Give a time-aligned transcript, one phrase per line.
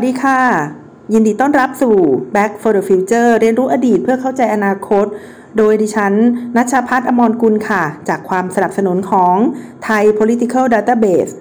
[0.00, 0.40] วัสดีค่ะ
[1.12, 1.96] ยินดีต้อนรับสู่
[2.34, 5.06] Back for the Future เรียนรู้อดีตเพื่อเข้าใจอนาคต
[5.56, 6.12] โดยดิฉัน
[6.56, 9.34] นัชพัฒน์อมรกุลค่ะ จากความสนับสนุนของ
[9.86, 11.32] Thai Political Database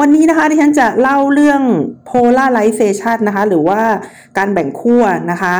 [0.00, 1.62] วันนี้นะคะดิฉันจะเล่าเรื่อง
[2.10, 3.82] polarization นะคะ หรือว่า
[4.38, 5.56] การแบ่งขั้วนะคะ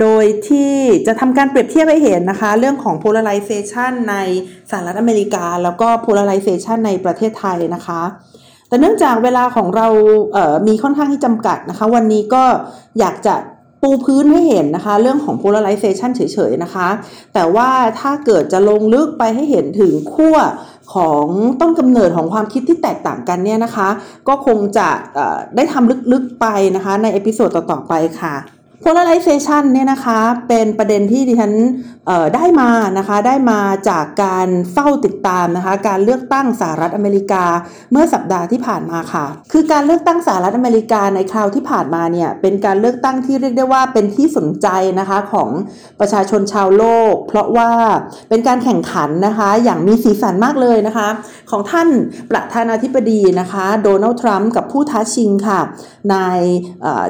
[0.00, 0.74] โดยที่
[1.06, 4.16] จะทำการเปรียบเทียบให้เห็นนะคะ เรื่องของ polarization ใน
[4.70, 8.02] สหรัฐอเมริกา แล้วก็ polarization ในประเทศไทยนะคะ
[8.68, 9.86] แต่เนื่องจากเวลาของเรา
[10.32, 12.44] มีค่อนข้างที่จำกัดนะคะ วันนี้ก็
[12.98, 13.34] อยากจะ
[13.82, 16.88] ปูพื้นให้เห็นนะคะ เรื่องของ polarization เฉยๆนะคะ
[17.34, 17.68] แต่ว่า
[18.00, 20.36] ถ้าเกิดจะลงลึกไปให้เห็นถึงขั้ว
[20.94, 21.26] ของ
[21.60, 23.88] ต้นกำเนิดของความคิดที่แตกต่างกันเนี่ยนะคะ
[24.28, 24.88] ก็คงจะ
[25.56, 28.34] ได้ทำลึกๆไปนะคะ ใน episode ต่อๆไปค่ะ
[28.84, 31.52] polarization เนี่ยนะคะเป็นประเด็นที่ดิฉัน
[32.34, 37.44] ได้มานะคะได้มาจากการเฝ้าติดตามนะคะการเลือกตั้งสหรัฐอเมริกา
[37.92, 44.68] เมื่อสัปดาห์ที่ผ่านมาค่ะ คือการเลือกตั้งสหรัฐอเมริกาในคราวที่ผ่านมาเนี่ยเป็นการเลือกตั้งที่เรียกได้ว่าเป็นที่สนใจ
[44.98, 45.48] นะคะของ
[46.00, 47.70] ประชาชนชาวโลก เพราะว่า
[48.28, 51.08] เป็นการแข่งขันนะคะอย่างมีสีสันมากเลยนะคะ
[51.50, 51.88] ของท่าน
[52.30, 55.60] ประธานาธิบดีนะคะโดนัลด์ทรัมป์กับผู้ท้าชิงค่ะ
[56.12, 56.40] นาย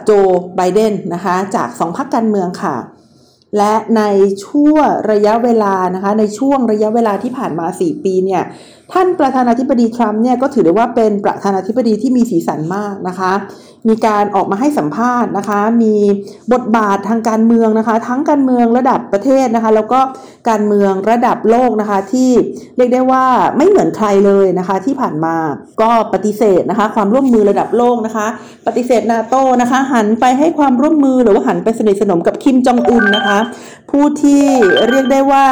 [0.04, 0.10] โจ
[0.56, 2.76] ไบเดนนะคะจากสองพักการเมืองค่ะ
[3.56, 4.02] และใน
[4.46, 8.42] ช่วงระยะเวลานะคะ ในช่วงระยะเวลาที่ผ่านมา 4 ปีเนี่ย
[8.92, 13.32] ท่านประธานาธิบดีทรัมป์เนี่ยก็ถือได้ว่าเป็นประธานาธิบดีที่มีสีสันมากนะคะ
[13.88, 15.94] มีการออกมาให้สัมภาษณ์นะคะ มี
[16.52, 20.00] บทบาททางการเมืองนะคะ ทั้งการเมืองระดับประเทศนะคะ แล้วก็
[20.48, 22.30] การเมืองระดับโลกนะคะ ที่
[22.76, 23.24] เรียกได้ว่า
[23.56, 25.36] ไม่เหมือนใครเลยนะคะ ที่ผ่านมา
[25.82, 28.26] ก็ปฏิเสธนะคะ ความร่วมมือระดับโลกนะคะ
[28.66, 33.38] ปฏิเสธนาโตนะคะ หันไปให้ความร่วมมือหรือว่าหันไปสนิทสนมกับคิมจองอึนนะคะ
[33.90, 34.42] ผู้ที่
[34.88, 35.44] เรียกได้ว่า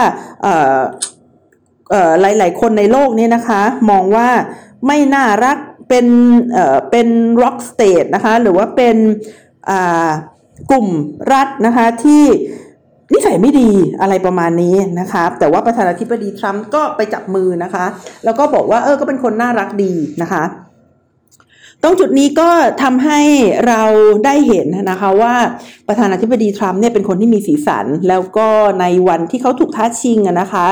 [2.20, 4.28] หลาย ๆ คนในโลกนี้นะคะ มองว่า
[4.86, 5.58] ไม่น่ารัก
[5.88, 6.06] เป็น
[6.52, 7.08] เอ่อเป็น
[7.42, 8.96] ร็อกสเตทนะคะ หรือว่าเป็น
[9.70, 10.10] อ่า
[10.70, 10.88] กลุ่ม
[11.32, 12.24] รัฐนะคะที่
[13.12, 13.70] นิสัยไม่ดี
[14.00, 17.84] อะไรประมาณนี้นะคะแต่ว่าประธานาธิบดีทรัมป์ก็ไปจับมือนะคะ
[18.24, 19.92] แล้วก็บอกว่าเออก็เป็นคนน่ารักดี
[20.22, 20.42] นะคะ
[21.86, 22.48] รงจุดนี้ก็
[22.82, 23.20] ทำให้
[23.68, 23.82] เรา
[24.24, 25.34] ได้เห็นนะคะว่า
[25.88, 28.48] ประธานาธิบดีทรัมป์เนี่ยเป็นคนที่มีสีสัน แล้วก็
[28.80, 30.66] ในวันที่เขาถูกท้าชิงนะคะ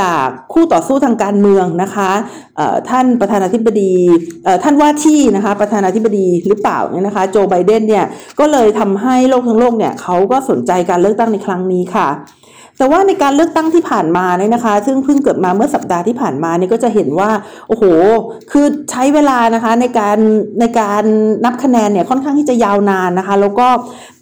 [0.00, 2.10] จากคู่ต่อสู้ทางการเมืองนะคะ
[2.90, 3.94] ท่านประธานาธิบดี
[4.62, 8.04] ท่านว่าที่นะคะประธานาธิบดีหรือเปล่าเนี่ยนะคะโจไบเดนเนี่ย
[8.40, 12.08] ก็เลยทำให้โลกทั้งโลกเนี่ยเขาก็สนใจการเลือกตั้งในครั้งนี้ค่ะ
[12.80, 17.30] แต่ว่าในการเลือกตั้งที่ผ่านมาเนี่ยนะคะ ซึ่งเพิ่งเกิดมาเมื่อสัปดาห์ที่ผ่านมาเนี่ยก็จะเห็นว่า
[17.68, 17.84] โอ้โห
[18.50, 20.18] คือใช้เวลานะคะในการ
[20.60, 21.02] ในการ
[21.44, 23.68] นับคะแนนเนี่ยค่อนข้างที่จะยาวนานนะคะ แล้วก็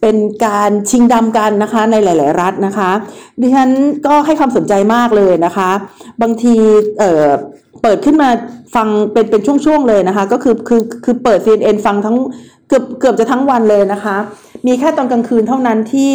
[0.01, 0.17] เป็น
[0.47, 2.91] การชิงดำกันนะคะในหลาย ๆ รัฐนะคะ
[3.41, 3.71] ดิฉัน
[4.07, 5.71] ก็ให้ความสนใจมากเลยนะคะ
[6.23, 6.55] บางที
[6.99, 7.29] เอ่อ
[7.83, 8.29] เปิดขึ้นมา
[8.75, 12.17] ฟังเป็นเป็นช่วง ๆ เลยนะคะ ก็คือคือคือเปิด CNN ฟังทั้ง
[12.69, 14.17] เกือบเกือบจะทั้งวันเลยนะคะ
[14.67, 16.13] มีแค่ตอนกลางคืนเท่านั้นที่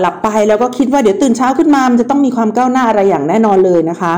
[0.00, 4.14] หลับไปแล้วก็คิดว่าเดี๋ยวตื่นเช้าขึ้นมามันจะต้องมีความก้าวหน้าอะไรอย่างแน่นอนเลยนะคะ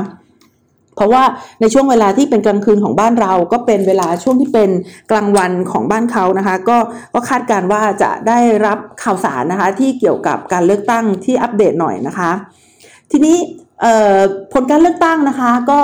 [0.97, 1.25] เพราะว่า
[1.61, 4.71] ในช่วงเวลาที่เป็นกลางคืนของบ้านเราก็เป็นเวลาช่วงที่เป็น
[5.11, 6.79] กลางวันของบ้านเขานะคะ ก็
[7.15, 12.31] ก็คาดการว่าจะได้รับข่าวสารนะคะที่เกี่ยวกับการเลือกตั้งที่อัปเดตหน่อยนะคะ
[13.11, 13.37] ทีนี้
[14.53, 15.81] ผลการเลือกตั้งนะคะก็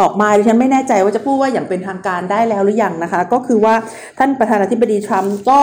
[0.00, 3.74] ออกมาดิฉันไม่แน่ใจว่าจะพูดว่าอย่างเป็นทางการได้แล้วหรือยังนะคะ ก็คือว่า
[4.18, 5.60] ท่านประธานาธิบดีทรัมป์ก็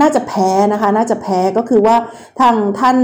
[0.00, 1.96] น่าจะแพ้นะคะน่าจะแพ้ก็คือว่า
[2.40, 2.98] ทางท่าน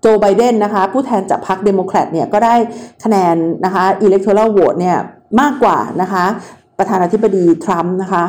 [0.00, 2.54] โจไบเดนนะคะผู้แทนจากพรรคเดโมแครตเนี่ยก็ได้
[3.04, 4.96] คะแนนนะคะ electoral vote เนี่ย
[5.40, 6.24] มากกว่านะคะ
[6.78, 8.24] ประธานาธิบดีทรัมป์นะคะ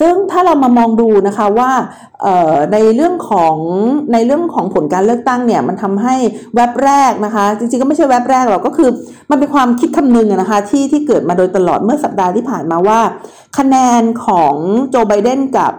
[0.00, 1.70] ซึ่งถ้าเรามามองดูนะคะว่า
[2.72, 3.56] ในเรื่องของ
[4.12, 6.14] ในเรื่องของผลการเลือกตั้งเนี่ยมันทำให้
[6.54, 8.90] แว็บแรกนะคะ จริงๆก็ไม่ใช่แว็บแรกหรอกก็คือ
[9.30, 13.00] มันเป็นความคิดคำนึงนะคะที่ที่เกิดมาโดยตลอดเมื่อสัปดาห์ที่ผ่านมาว่า
[13.58, 14.54] คะแนนของ
[14.90, 15.72] โจไบเดนกับ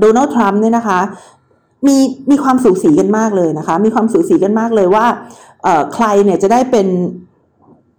[0.00, 1.00] โดนัลด์ทรัมป์เนี่ยนะคะ
[1.86, 1.96] มี
[2.30, 5.06] มีความสูสีกันมากเลยนะคะ มีความสูสีกันมากเลยว่า
[5.94, 6.86] ใครเนี่ยจะได้เป็น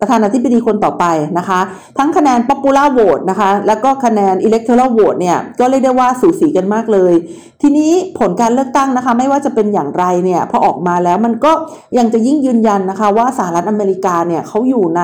[0.01, 1.06] ประธานาธิบดีคนต่อไป
[1.38, 1.59] นะคะ
[1.98, 7.13] ทั้งคะแนน popular vote นะคะ แล้วก็คะแนน electoral vote เนี่ย ก็เรียกได้ว่าสูสีกันมากเลย
[7.62, 11.51] ทีนี้ผลการเลือกตั้งนะคะ ไม่ว่าจะเป็นอย่างไรเนี่ยพอออกมาแล้วมันก็
[11.98, 15.03] ยังจะยิ่งยืนยันนะคะ ว่าสหรัฐอเมริกาเนี่ยเขาอยู่ใน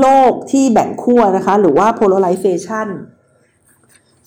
[0.00, 2.88] โลกที่แบ่งขั้วนะคะ หรือว่า polarization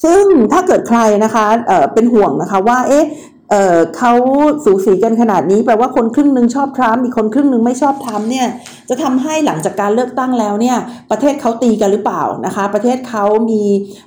[0.03, 3.05] ซึ่งถ้าเกิดใครนะคะเเป็นห่วงนะคะว่า เอ๊ะ
[3.51, 4.13] เเขา
[4.65, 8.47] สูสีกันขนาดนี้แปลว่าคนครึ่งหนึ่งชอบทรัมป์อีกคนครึ่งหนึ่งไม่ชอบทรัมป์เนี่ย
[8.89, 10.77] จะทำให้หลังจากการเลือกตั้งแล้วเนี่ย
[11.11, 13.61] ประเทศเขาตีกันหรือเปล่านะคะ ประเทศเขามี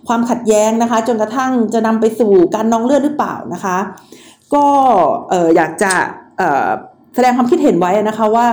[0.09, 3.77] ความขัดแย้งนะคะ จนกระทั่งจะนำไปสู่การนองเลือดหรือเปล่านะคะ
[4.55, 4.67] ก็
[5.57, 5.93] อยากจะ
[7.15, 8.47] แสดงความคิดเห็นไว้นะคะว่า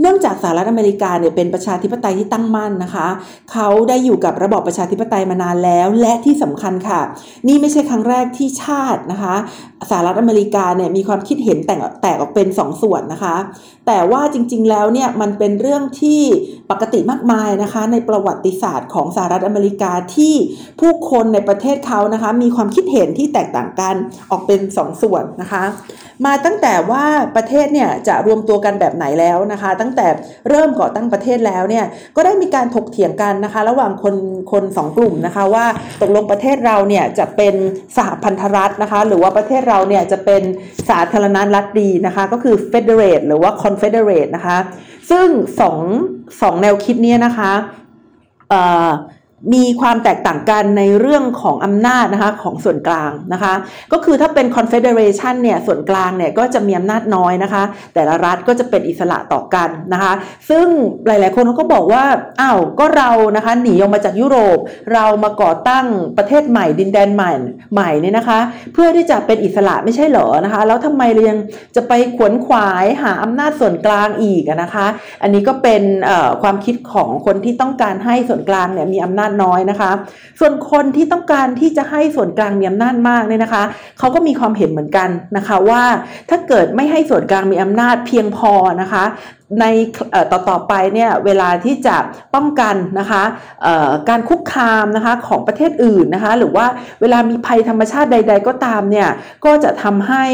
[0.00, 3.08] เนื่องจากสหรัฐอเมริกาเนี่ยเป็นประชาธิปไตยที่ตั้งมั่นนะคะ
[3.52, 7.00] เขาได้อยู่กับระบอบประชาธิปไตยมานานแล้ว และที่สำคัญค่ะ
[7.48, 9.34] นี่ไม่ใช่ครั้งแรกที่ชาตินะคะ
[9.90, 13.36] สหรัฐอเมริกาเนี่ยมีความคิดเห็นแตกแตกออกเป็น2สส่วนนะคะ
[13.86, 16.22] แต่ว่าจริงๆแล้วเนี่ยมันเป็นเรื่องที่
[16.70, 20.34] ปกติมากมายนะคะ ในประวัติศาสตร์ของสหรัฐอเมริกาที่
[20.80, 23.94] ผู้คนในประเทศเขานะคะ มีความคิดเห็นที่แตกต่างกัน
[24.30, 25.64] ออกเป็น2สส่วนนะคะ
[26.24, 27.04] มาตั้งแต่ว่า
[27.36, 30.06] ประเทศเนี่ยจะรวมตัวกันแบบไหนแล้วนะคะ ตั้งแต่
[30.48, 31.84] เริ่มก่อตั้งประเทศแล้วเนี่ย
[32.16, 34.16] ก็ได้มีการถกเถียงกันนะคะ ระหว่างคน
[34.52, 35.66] คนสองกลุ่มนะคะว่า
[36.00, 37.54] ตกลงประเทศเราเนี่ยจะเป็น
[37.96, 40.42] สหพันธรัฐนะคะ หรือว่าประเทศเราเนี่ยจะเป็น
[40.88, 44.58] สาธารณรัฐดีนะคะ ก็คือ federate หรือว่า confederate นะคะ
[45.10, 45.28] ซึ่ง
[45.60, 45.78] สอง
[46.42, 47.52] สองแนวคิดนี้นะคะ
[49.54, 53.54] มีความแตกต่างกันในเรื่องของอำนาจนะคะของส่วนกลางนะคะ
[53.92, 57.62] ก็คือถ้าเป็น confederation เนี่ยส่วนกลางเนี่ยก็จะมีอำนาจน้อยนะคะ
[57.94, 60.12] แต่ละรัฐก็จะเป็นอิสระต่อกันนะคะ
[60.50, 60.66] ซึ่ง
[61.06, 62.04] หลาย ๆ คนเขาก็บอกว่า
[62.40, 64.58] อ้าวก็เรานะคะหนีออกมาจากยุโรป
[64.92, 65.86] เรามาก่อตั้ง
[66.18, 67.32] ประเทศใหม่ดินแดนใหม่
[67.72, 68.38] ใหม่เนี่ยนะคะ
[68.72, 71.38] เพื่อที่จะเป็นอิสระไม่ใช่เหรอนะคะ แล้วทำไมเรายัง
[71.76, 74.86] จะไปขวนขวายหาอำนาจส่วนกลางอีกนะคะ
[75.22, 75.82] อันนี้ก็เป็น
[76.42, 79.90] ความคิดของคนที่ต้องการให้ส่วนกลางเนี่ยมีอำนาจน้อยนะคะ
[80.40, 83.62] ส่วนคนที่ต้องการที่จะให้ส่วนกลางมีอำนาจมากเนี่ยนะคะ
[83.98, 85.82] เขาก็มีความเห็นเหมือนกันนะคะว่า
[86.30, 88.52] ถ้าเกิดไม่ให้ส่วนกลางมีอำนาจเพียงพอ
[88.82, 89.04] นะคะ
[89.60, 89.64] ใน
[90.32, 91.96] ต่อต่อไปเนี่ยเวลาที่จะ
[92.34, 93.22] ป้องกันนะคะ
[94.08, 96.66] การคุกคามนะคะของประเทศอื่นนะคะหรือว่า
[97.00, 99.08] เวลามีภัยธรรมชาติใด ๆ ก็ตามเนี่ย
[99.44, 100.24] ก็จะทำให้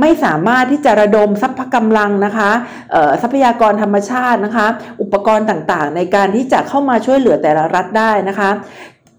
[0.00, 2.50] ไม่สามารถที่จะระดมทรัพยกำลังนะคะ
[3.22, 4.66] ทรัพยากรธรรมชาตินะคะ
[5.02, 8.50] อุปกรณ์ต่างๆ ในการที่จะเข้ามาช่วยเหลือแต่ละรัฐได้นะคะ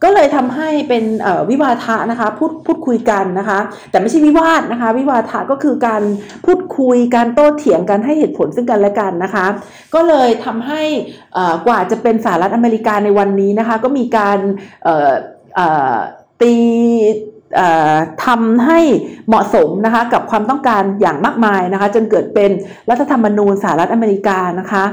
[0.03, 1.03] ก็เลยทำให้เป็น
[1.49, 3.59] วิวาทะนะคะพูดพูดคุยกันนะคะ
[3.91, 6.01] แต่ไม่ใช่วิวาทนะคะ วิวาทะก็คือการ
[6.45, 9.45] พูดคุยการโต้เถียงกันให้เหตุผลซึ่งกันและกันนะคะ
[9.93, 10.83] ก็เลยทำให้
[11.67, 14.39] กว่าจะเป็นสหรัฐอเมริกาในวันนี้นะคะ ก็มีการ
[16.41, 16.55] ตี
[18.25, 18.79] ทำให้
[19.27, 22.51] เหมาะสมนะคะกับความต้องการอย่างมากมายนะคะจนเกิดเป็น
[22.89, 24.83] รัฐธรรมนูญสหรัฐอเมริกานะคะ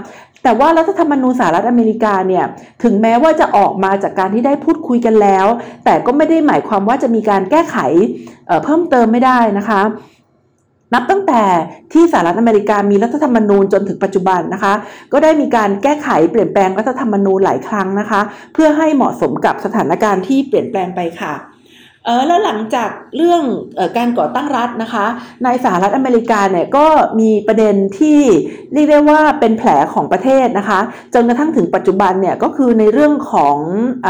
[0.44, 2.44] แต่ว่ารัฐธรรมนูญสหรัฐอเมริกาเนี่ย
[2.82, 5.46] ถึงแม้ว่าจะออกมาจากการที่ได้พูดคุยกันแล้ว
[5.84, 7.76] แต่ก็ไม่ได้หมายความว่าจะมีการแก้ไข
[8.64, 9.82] เพิ่มเติมไม่ได้นะคะ
[10.94, 11.42] นับตั้งแต่
[11.92, 14.74] ที่สหรัฐอเมริกามีรัฐธรรมนูญจนถึงปัจจุบันนะคะ
[15.12, 18.20] ก็ได้มีการแก้ไขเปลี่ยนแปลงรัฐธรรมนูญหลายครั้งนะคะ
[18.54, 21.34] เพื่อให้เหมาะสมกับสถานการณ์ที่เปลี่ยนแปลงไปค่ะ
[22.04, 23.42] เออแล้วหลังจากเรื่อง
[23.78, 25.06] ออการก่อตั้งรัฐนะคะ
[25.44, 26.86] ในสหรัฐอเมริกาเนี่ยก็
[27.20, 28.20] มีประเด็นที่
[28.72, 30.80] เรียกได้ว่าเป็นแผลของประเทศนะคะ
[31.14, 33.56] จนกระทั่งถึงปัจจุบันเนี่ยก็คือในเรื่องของ
[34.06, 34.08] อ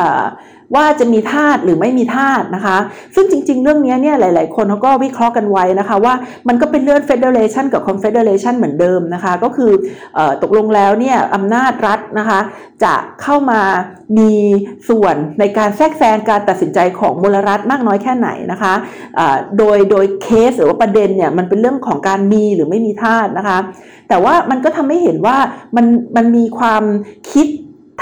[0.75, 2.76] ว่าจะมีธาตุหรือไม่มีธาตุนะคะ
[3.15, 6.15] ซึ่งจริง ๆ เรื่องนี้เนี่ยหลาย ๆ คนเขาก็วิเคราะห์กันไว้นะคะว่า
[6.49, 9.73] มันก็เป็นเรื่อง Federation กับ Confederation เหมือนเดิมนะคะ ก็คือ
[10.17, 12.41] อตกลงแล้วเนี่ยอำนาจรัฐนะคะ
[12.85, 13.61] จะเข้ามา
[14.19, 14.32] มี
[14.88, 23.59] ส่วนในการแทรกแซงการตัดสินใจของมลรัฐมากน้อยแค่ไหนนะคะะโดยโดยเคสหรือว่าประเด็นเนี่ยมันเป็นเรื่องของการมีหรือไม่มีธาตุนะคะ
[24.09, 25.37] แต่ว่ามันก็ทำให้เห็นว่า
[25.76, 25.87] มัน
[26.17, 26.82] มันมีความ
[27.32, 27.46] คิด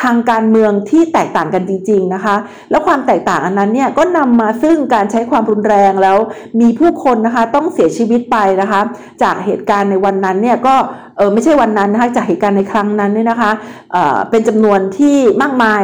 [0.02, 2.36] ทางการเมืองที่แตกต่างกันจริง ๆนะคะ
[2.70, 6.18] แล้วความแตกต่างอันนั้นเนี่ยก็นำมาซึ่งการใช้ความรุนแรงแล้ว
[6.60, 8.80] มีผู้คนนะคะต้องเสียชีวิตไปนะคะ
[9.22, 10.74] จากเหตุการณ์ในวันนั้นเนี่ยก็
[11.16, 13.50] เออไม่ใช่วันนั้นนะคะจากเหตุการณ์ในครั้งนั้นเนี่ยนะคะ
[13.92, 15.82] เออเป็นจำนวนที่มากมาย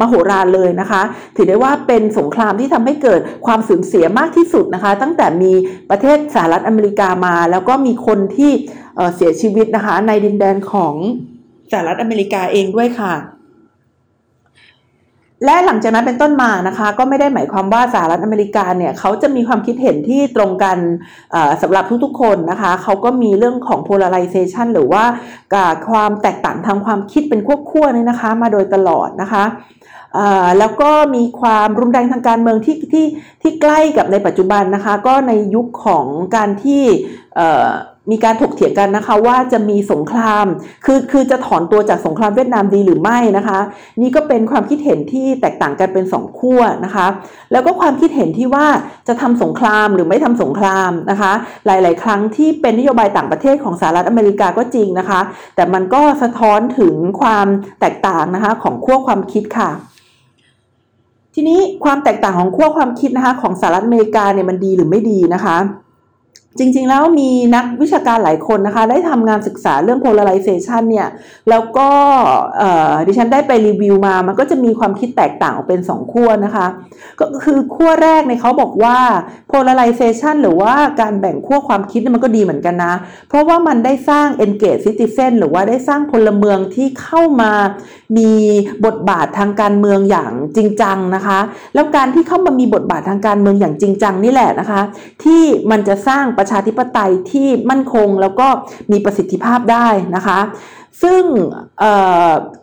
[0.00, 1.02] มโหฬารเลยนะคะ
[1.36, 5.52] ถือได้ว่าเป็นสงครามที่ทำให้เกิดความสูญเสียมากที่สุดนะคะ ตั้งแต่มี
[5.90, 8.52] ประเทศสหรัฐอเมริกามา แล้วก็มีคนที่
[9.16, 10.94] เสียชีวิตนะคะในดินแดนของ
[11.72, 13.35] สหรัฐอเมริกาเองด้วยค่ะ
[15.44, 20.78] และหลังจากนั้นเป็นต้นมานะคะก็ไม่ได้หมายความว่าสหรัฐอเมริกาเนี่ยเขาจะมีความคิดเห็นที่ตรงกัน
[21.62, 25.04] สำหรับทุกๆคนนะคะเขาก็มีเรื่องของ polarization หรือว่า
[25.88, 29.44] ความแตกต่างทางความคิดเป็นขั้วๆนี่นะคะมาโดยตลอดนะคะ
[30.58, 33.06] แล้วก็มีความรุนแรงทางการเมืองที่ที่
[33.42, 36.82] ที่ใกล้กับในปัจจุบันนะคะก็ในยุคของการที่
[38.10, 40.46] มีการถกเถียงกันนะคะว่าจะมีสงคราม
[40.84, 43.58] คือคือจะถอนตัวจากสงครามเวียดนามดีหรือไม่นะคะ
[44.00, 47.06] นี่ก็เป็นความคิดเห็นที่แตกต่างกันเป็นสองขั้วนะคะ
[47.52, 48.66] แล้วก็ความคิดเห็นที่ว่า
[49.08, 51.32] จะทำสงครามหรือไม่ทำสงครามนะคะ
[51.66, 55.20] หลาย ๆ ครั้งที่เป็นนโยบายต่างประเทศของสหรัฐอเมริกาก็จริงนะคะ
[55.56, 57.46] แต่มันก็สะท้อนถึงความ
[57.80, 59.70] แตกต่างนะคะของขั้วความคิดค่ะ
[61.34, 65.56] ทีนี้ความแตกต่างของขั้วความคิดนะคะของสหรัฐอเมริกาเนี่ยมันดีหรือไม่ดีนะคะ
[66.58, 71.08] จริงๆแล้วมีนักวิชาการหลายคนนะคะ ได้ทำงานศึกษาเรื่อง polarization เนี่ย
[71.50, 71.88] แล้วก็
[73.06, 76.66] ดิฉันได้ไปรีวิวมา มันก็จะมีความคิดแตกต่างออกเป็น 2 ขั้วนะคะ
[77.20, 78.98] ก็คือขั้วแรกเนี่ยเขาบอกว่า
[79.52, 82.94] polarization หรือว่าการแบ่งขั้วความคิดมันก็ดีเหมือนกันนะ
[83.28, 87.52] เพราะว่ามันได้สร้าง engage citizen หรือว่าได้สร้างพลเมืองที่เข้ามา
[88.16, 88.32] มี
[88.84, 91.38] บทบาททางการเมืองอย่างจริงจังนะคะ
[91.74, 94.80] แล้วการที่เข้ามามีบทบาททางการเมืองอย่างจริงจังนี่แหละนะคะ
[95.24, 98.48] ที่มันจะสร้างประชาธิปไตยที่มั่นคงแล้วก็
[98.92, 100.40] มีประสิทธิภาพได้นะคะ
[101.04, 101.24] ซึ่ง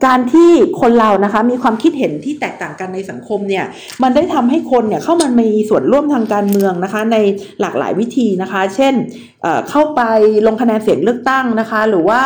[0.05, 0.49] การที่
[0.81, 3.65] คนเรานะคะมีความคิดเห็นที่แตกต่างกันในสังคมเนี่ย
[4.03, 7.17] มันได้ทำให้คนเนี่ยเข้ามามีส่วนร่วมทางการเมืองนะคะใน
[7.61, 8.93] หลากหลายวิธีนะคะ เช่น
[9.41, 10.01] เเข้าไป
[10.47, 12.21] ลงคะแนนเสียงเลือกตั้งนะคะ หรือว่า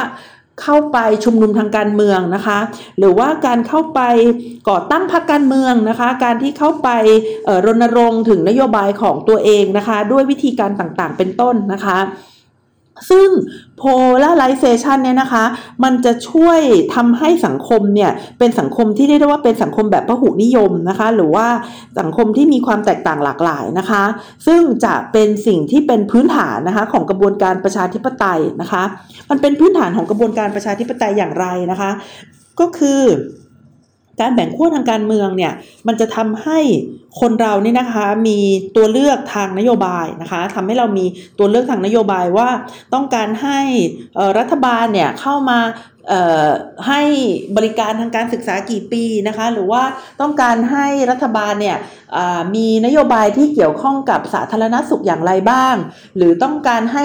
[0.62, 2.60] เข้าไปชุมนุมทางการเมืองนะคะ
[3.00, 4.02] หรือว่าการเข้าไป
[4.70, 6.90] ก่อตั้งพรรคการเมืองนะคะ การที่เข้าไป
[7.66, 11.98] รณรงค์ถึงนโยบายของตัวเองนะคะ ด้วยวิธีการต่างๆ เป็นต้นนะคะ
[13.10, 13.30] ซึ่ง
[13.82, 15.44] polarization เนี่ยนะคะ
[15.84, 16.60] มันจะช่วย
[16.96, 21.48] ทำให้สังคมเนี่ย เป็นสังคมที่เรียกได้ว่าเป็นสังคมแบบพหุนิยมนะคะ หรือว่า
[22.00, 24.04] สังคมที่มีความแตกต่างหลากหลายนะคะ
[24.48, 28.84] ซึ่งจะเป็นสิ่งที่เป็นพื้นฐานนะคะของกระบวนการประชาธิปไตยนะคะ
[29.30, 31.92] มันเป็นพื้นฐานของกระบวนการประชาธิปไตยอย่างไรนะคะ
[32.60, 33.02] ก็คือ
[34.22, 35.54] การแบ่งขั้วทางการเมืองเนี่ย
[35.88, 36.60] มันจะทำให้
[37.20, 38.40] คนเรานี่นะคะมี
[38.76, 41.06] ตัวเลือกทางนโยบายนะคะทำให้เรามี
[41.40, 42.50] ตัวเลือกทางนโยบายว่า
[42.94, 43.60] ต้องการให้
[44.38, 45.60] รัฐบาลเนี่ยเข้ามา
[46.88, 47.02] ให้
[47.58, 49.84] บริการทางการศึกษากี่ปีนะคะ หรือว่า
[50.22, 51.78] ต้องการให้รัฐบาลเนี่ย
[52.56, 55.76] มีนโยบายที่เกี่ยวข้องกับสาธารณสุขอย่างไรบ้าง
[56.18, 57.04] หรือต้องการให้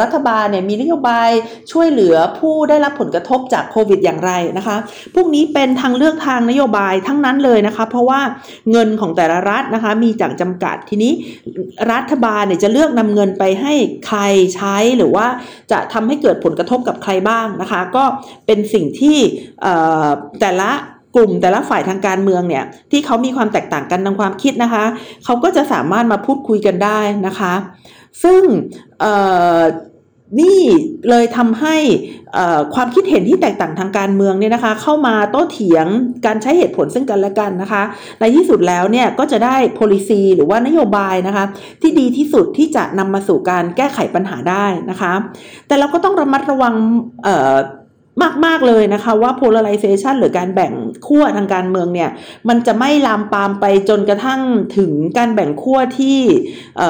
[0.00, 1.30] รัฐบาลเนี่ยมีนโยบาย
[1.72, 4.76] ช่วยเหลือผู้ได้รับผลกระทบจากโควิดอย่างไรนะคะ
[5.14, 8.20] พวกนี้เป็นทางเลือกทางนโยบายทั้งนั้นเลยนะคะ เพราะว่า
[8.70, 11.12] เงินของแต่ละรัฐนะคะมีจากจำกัดทีนี้
[11.92, 13.72] รัฐบาลเนี่ยจะเลือกนำเงินไปให้
[14.06, 14.20] ใคร
[14.56, 15.26] ใช้หรือว่า
[15.72, 18.04] จะทำให้เกิดผลกระทบกับใครบ้างนะคะ ก็
[18.46, 19.18] เป็นสิ่งที่
[20.40, 20.70] แต่ละ
[21.16, 24.84] กลุ่มแต่ละฝ่ายทางการเมืองเนี่ยที่เขามีความแตกต่างกันทางความคิดนะคะ
[25.24, 27.54] เขาก็จะสามารถมาพูดคุยกันได้นะคะ
[28.22, 28.42] ซึ่ง
[30.40, 30.60] นี่
[31.10, 31.76] เลยทำให้
[32.74, 35.86] ความคิดเห็นที่แตกต่างทางการเมืองเนี่ยนะคะ เข้ามาโต้เถียง
[36.26, 37.82] การใช้เหตุผลซึ่งกันและกันนะคะ
[38.20, 41.44] ในที่สุดแล้วเนี่ยก็จะได้ policy หรือว่านโยบายนะคะ
[41.82, 45.12] ที่ดีที่สุดที่จะนำมาสู่การแก้ไขปัญหาได้นะคะ
[45.66, 46.74] แต่เราก็ต้องระมัดระวัง
[48.22, 50.72] มากมากเลยนะคะว่า polarization หรือการแบ่ง
[51.06, 52.10] ขั้วทางการเมืองเนี่ย
[52.48, 54.40] มันจะไม่ลามปามไปจนกระทั่ง
[54.78, 56.18] ถึงการแบ่งขั้วที่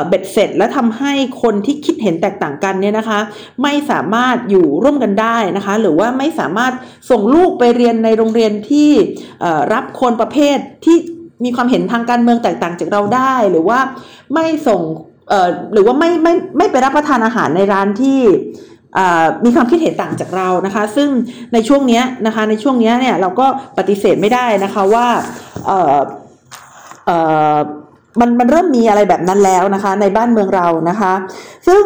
[0.08, 1.12] เบ็ดเสร็จ และทำให้
[1.42, 3.20] คนที่คิดเห็นแตกต่างกันเนี่ยนะคะ
[3.62, 6.72] ไม่สามารถอยู่ร่วมกันได้นะคะ หรือว่าไม่สามารถ
[7.10, 8.90] ส่งลูกไปเรียนในโรงเรียนที่
[9.72, 10.96] รับคนประเภทที่
[11.44, 13.80] มีความเห็นทางการเมืองแตกต่างจากเราได้ หรือว่า
[14.34, 14.82] ไม่ส่ง
[15.72, 18.20] หรือว่าไม่ไม่ไม่ไปรับประทานอาหารในร้านที่
[19.44, 21.08] มีความคิดเห็นต่างจากเรานะคะ ซึ่ง
[21.52, 23.46] ในช่วงนี้นะคะในช่วงนี้เนี่ยเราก็
[23.78, 25.06] ปฏิเสธไม่ได้นะคะว่า
[28.20, 31.12] มันมันเริ่มมีอะไรแบบนั้นแล้วนะคะ ในบ้านเมืองเรานะคะ
[31.68, 31.84] ซึ่ง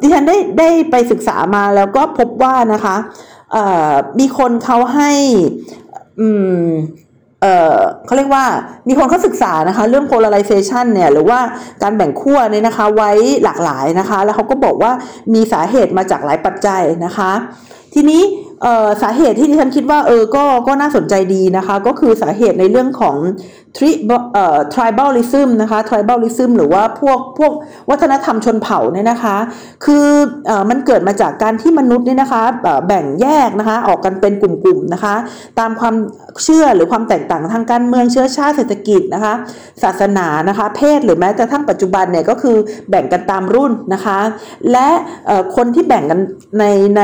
[0.00, 2.96] ดิฉันได้ได้ไปศึกษามาแล้วก็พบว่านะคะ
[4.18, 5.12] มีคนเขาให้
[7.42, 8.44] เอ่อเขาเรียกว่า
[8.88, 11.40] มีคนเขาศึกษานะคะเรื่อง polarization เนี่ยหรือว่า
[11.82, 13.10] การแบ่งขั้วเนี่ยนะคะไว้
[13.44, 14.92] หลากหลายนะคะ แล้วเขาก็บอกว่า
[15.34, 17.32] มีสาเหตุมาจากหลายปัจจัยนะคะ
[17.94, 18.22] ทีนี้
[19.02, 23.16] สาเหตุที่ที่ฉันคิดว่าเออก็ก็น่าสนใจดีนะคะ ก็คือสาเหตุในเรื่องของ
[23.76, 23.90] ทริ
[24.32, 27.52] เอ่อ tribalism นะคะ tribalism หรือว่าพวกพวก
[27.90, 29.36] วัฒนธรรมชนเผ่าเนี่ยนะคะ
[29.84, 30.06] คือ
[30.46, 32.42] เอ่อมันเกิดมาจากการที่มนุษย์เนี่ยนะคะ
[32.86, 35.14] แบ่งแยกนะคะออกกันเป็นกลุ่มๆนะคะ
[35.58, 35.94] ตามความ
[36.44, 39.34] เชื่อหรือความแตกต่างทางการเมืองเชื้อชาติเศรษฐกิจนะคะ
[39.82, 42.56] ศาสนานะคะ เพศหรือแม้แต่ทั้งปัจจุบันเนี่ยก็คือ
[42.90, 44.18] แบ่งกันตามรุ่นนะคะ
[44.72, 44.88] และ
[45.56, 46.20] คนที่แบ่งกัน
[46.58, 46.64] ใน
[46.96, 47.02] ใน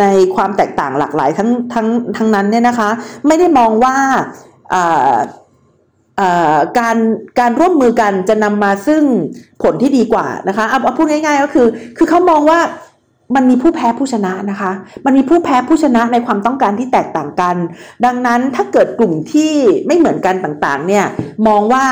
[0.00, 0.04] ใน
[0.36, 2.90] ความแตกต่างต่างหลากหลายทั้งทั้งทั้งนั้นเนี่ยนะคะ
[3.26, 3.96] ไม่ได้มองว่า
[6.78, 6.96] การ
[7.40, 9.02] การร่วมมือกันจะนำมาซึ่ง
[9.62, 12.60] ผลที่ดีกว่านะคะเอาพูดง่ายๆก็คือ คือเขามองว่า
[13.34, 14.72] มันมีผู้แพ้ผู้ชนะนะคะ
[15.04, 17.56] มันมีผู้แพ้ผู้ชนะในความต้องการที่แตกต่างกัน
[18.04, 19.52] ดังนั้นถ้าเกิดกลุ่มที่
[19.86, 21.04] ไม่เหมือนกันต่างๆเนี่ย
[21.48, 21.84] มองว่า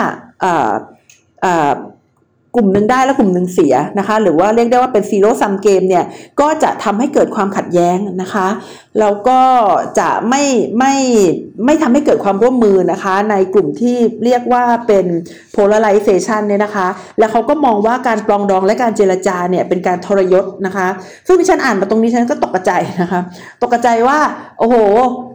[2.56, 6.04] กลุ่มหนึ่งได้แล้วกลุ่มหนึ่งเสียนะคะ หรือว่าเรียกได้ว่าเป็นซีโร่ซัมเกมเนี่ย
[6.40, 8.48] ก็จะทำให้เกิดความขัดแย้งนะคะ
[9.00, 9.40] แล้วก็
[9.98, 10.42] จะไม่
[10.78, 10.94] ไม่
[11.64, 15.06] ไม่ทำให้เกิดความร่วมมือนะคะ ในกลุ่มที่เรียกว่าเป็น
[15.56, 16.88] polarization เนี่ยนะคะ
[17.18, 20.88] แล้วเขาก็มองว่าการปลองดองและการเจรจาเนี่ยเป็นการทรยศนะคะ
[21.26, 22.70] ซึ่งที่ฉันอ่านมาตรงนี้ฉันก็ตกใจ
[23.02, 23.20] นะคะ
[23.62, 24.18] ตกใจว่า
[24.58, 24.76] โอ้โห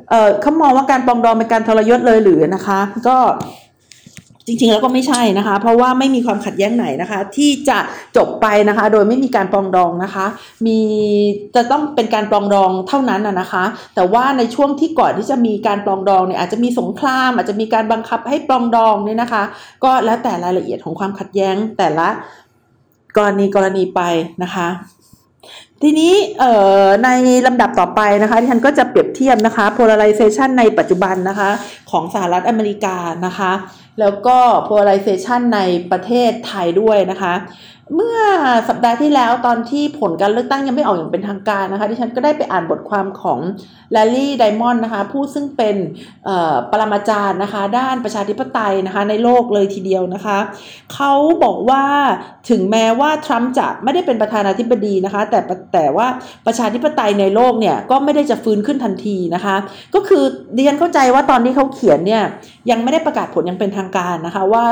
[0.09, 3.17] เออเขามองว่าการปลองดองเป็นการทรยศเลยหรือนะคะ ก็
[4.47, 7.79] จริงๆแล้วก็ไม่ใช่นะคะ เพราะว่าไม่มีความขัดแย้งไหนนะคะ ที่จะ
[8.17, 10.25] จบไปนะคะ โดยไม่มีการปรองดองนะคะ
[10.65, 10.79] มี
[11.55, 13.63] จะต้องเป็นการปรองดองเท่านั้นนะคะ
[13.95, 19.43] แต่ว่าในช่วงที่ก่อนที่จะมีการปรองดองเนี่ยอาจจะมีสงคราม อาจจะมีการบังคับให้ปรองดองเนี่ยนะคะ
[19.83, 22.07] ก็แล้วแต่รายละเอียดของความขัดแย้งแต่ละ
[23.17, 24.01] กรณีกรณีไป
[24.43, 24.67] นะคะ
[25.85, 26.13] ทีนี้
[27.03, 27.09] ใน
[27.47, 31.49] ลำดับต่อไปนะคะที่ฉันก็จะเปรียบเทียบนะคะ polarization ในปัจจุบันนะคะ
[31.91, 33.51] ของสหรัฐอเมริกานะคะ
[33.99, 34.37] แล้วก็
[34.67, 35.59] polarization ใน
[35.91, 37.33] ประเทศไทยด้วยนะคะ
[37.95, 38.19] เมื่อ
[38.69, 43.39] สัปดาห์ที่แล้วตอนที่ผลการเลือกตั้งยังไม่ออกอย่างเป็นทางการนะคะที่ฉันก็ได้ไปอ่านบทความของ
[43.91, 45.75] แลลี่ไดมอนด์นะคะผู้ซึ่งเป็น
[46.71, 50.37] ปรมาจารย์นะคะด้านประชาธิปไตยนะคะในโลกเลยทีเดียวนะคะ
[50.93, 51.13] เขา
[51.43, 51.83] บอกว่า
[52.49, 55.39] ถึงแม้ว่าทรัมป์จะไม่ได้เป็นประธานาธิบดีนะคะแต่
[55.73, 56.07] แต่ว่า
[56.45, 59.55] ประชาธิปไตยในโลกเนี่ยก็ไม่ได้จะฟื้นขึ้นทันทีนะคะ
[59.95, 60.23] ก็คือ
[60.55, 62.23] ดิฉันเข้าใจว่าตอนที่เขาเขียนเนี่ย
[62.71, 64.65] ยังไม่ได้ประกาศผลยังเป็นทางการนะคะว่า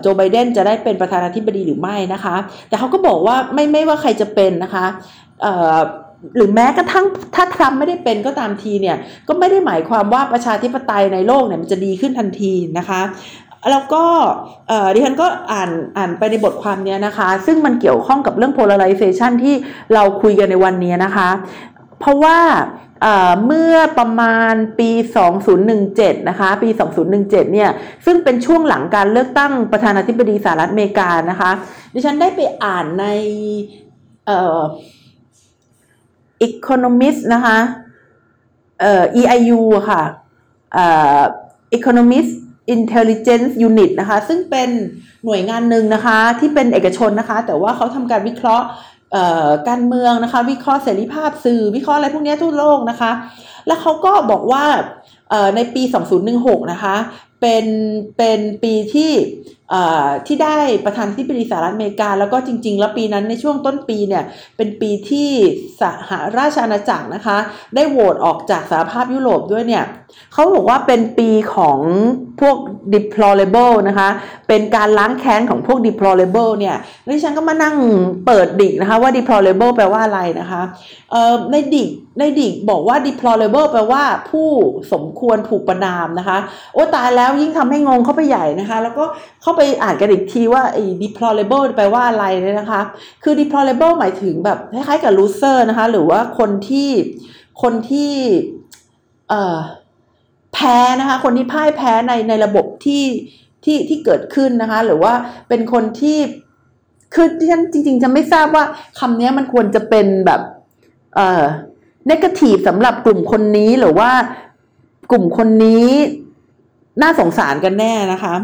[0.00, 2.36] โจไบเดนจะได้เป็นประธานาธิบดีหรือไม่นะคะ
[2.68, 4.86] แต่เขาก็บอกว่าไม่ไม่ว่าใครจะเป็นนะคะ
[6.36, 8.96] หรือแม้กระทั่งถ้าทรัมป์ไม่ได้เป็นก็ตามทีเนี่ย
[9.28, 13.00] ก็ไม่ได้หมายความว่าประชาธิปไตยในโลกเนี่ยมันจะดีขึ้นทันทีนะคะ
[13.70, 14.04] แล้วก็
[14.94, 19.54] ดิฉันก็อ่านอ่านไปในบทความนี้นะคะ ซึ่งมันเกี่ยวข้องกับเรื่อง polarization ที่
[19.94, 21.28] เราคุยกันในวันนี้นะคะ
[22.00, 22.38] เพราะว่า
[23.46, 24.90] เมื่อประมาณปี
[25.58, 26.68] 2017 นะคะ ปี
[27.10, 27.70] 2017 เนี่ย
[28.06, 31.50] ซึ่งเป็นช่วงหลังการเลือกตั้งประธานาธิบดีสหรัฐอเมริกานะคะ
[31.94, 33.06] ดิฉันได้ไปอ่านใน
[34.26, 34.60] เอ่อ
[36.48, 37.58] Economist นะคะ
[38.80, 40.02] เอ่อ EIU ค่ะ
[40.72, 40.86] เอ่
[41.18, 41.20] อ
[41.76, 42.32] Economist
[42.76, 44.70] Intelligence Unit นะคะ ซึ่งเป็น
[45.24, 48.66] หน่วยงานหนึ่งนะคะ ที่เป็นเอกชนนะคะ แต่ว่าเขาทำการวิเคราะห์
[49.68, 53.10] การเมืองนะคะ วิเคราะห์เสรีภาพสื่อ วิเคราะห์อะไรพวกนี้ทั่วโลกนะคะ
[53.66, 54.64] แล้วเขาก็บอกว่า
[55.56, 55.82] ในปี
[56.26, 56.96] 2016 นะคะ
[57.40, 57.66] เป็น
[58.18, 59.12] เป็นปีที่
[60.26, 64.24] ที่ได้ประธานที่ปรึกษารัฐอเมริกา แล้วก็จริง ๆ แล้วปีนั้นในช่วงต้นปีเนี่ย
[64.56, 65.30] เป็นปีที่
[65.80, 67.38] สหราชอาณาจักรนะคะ
[67.74, 69.84] ได้โหวตออกจากสหภาพยุโรปด้วยเนี่ย
[70.32, 71.78] เขาบอกว่าเป็นปีของ
[72.40, 72.56] พวก
[72.94, 74.08] deplorable นะคะ
[74.48, 76.76] เป็นการล้างแค้นของพวก deplorable เนี่ย
[77.08, 77.76] ดิฉันก็มานั่ง
[78.26, 80.62] เปิดดิกนะคะว่า deplorable แปลว่าอะไรนะคะ
[81.50, 84.48] ในดิกในดิกบอกว่า deplorable แปลว่าผู้
[84.92, 86.38] สมควรถูกประนามนะคะ
[86.74, 89.04] โอ้ตายแล้วยิ่งทำให้งงเข้าไปใหญ่นะคะ แล้วก็
[89.42, 92.82] เข้าไปอ่านกันอีกทีว่าไอ้ deplorable แปลว่าอะไรเนี่ยนะคะ
[93.22, 96.90] คือ deplorable หมายถึงแบบคล้ายๆกับ loser นะคะ หรือว่าคนที่
[97.62, 98.12] คนที่
[99.30, 99.58] เอ่อ
[100.54, 103.04] แพ้นะคะคนที่พ่ายแพ้ในในระบบที่
[103.64, 105.12] ที่ที่เกิดขึ้นนะคะหรือว่า
[105.48, 106.18] เป็นคนที่
[107.14, 108.64] คือที่ฉันจริงๆจะไม่ทราบว่า
[109.00, 110.40] คำนี้มันควรจะเป็นแบบ
[111.14, 111.44] เอ่อ
[112.10, 114.10] negative สำหรับกลุ่มคนนี้หรือว่า
[115.10, 115.88] กลุ่มคนนี้
[117.02, 118.34] น่าสงสารกันแน่นะคะ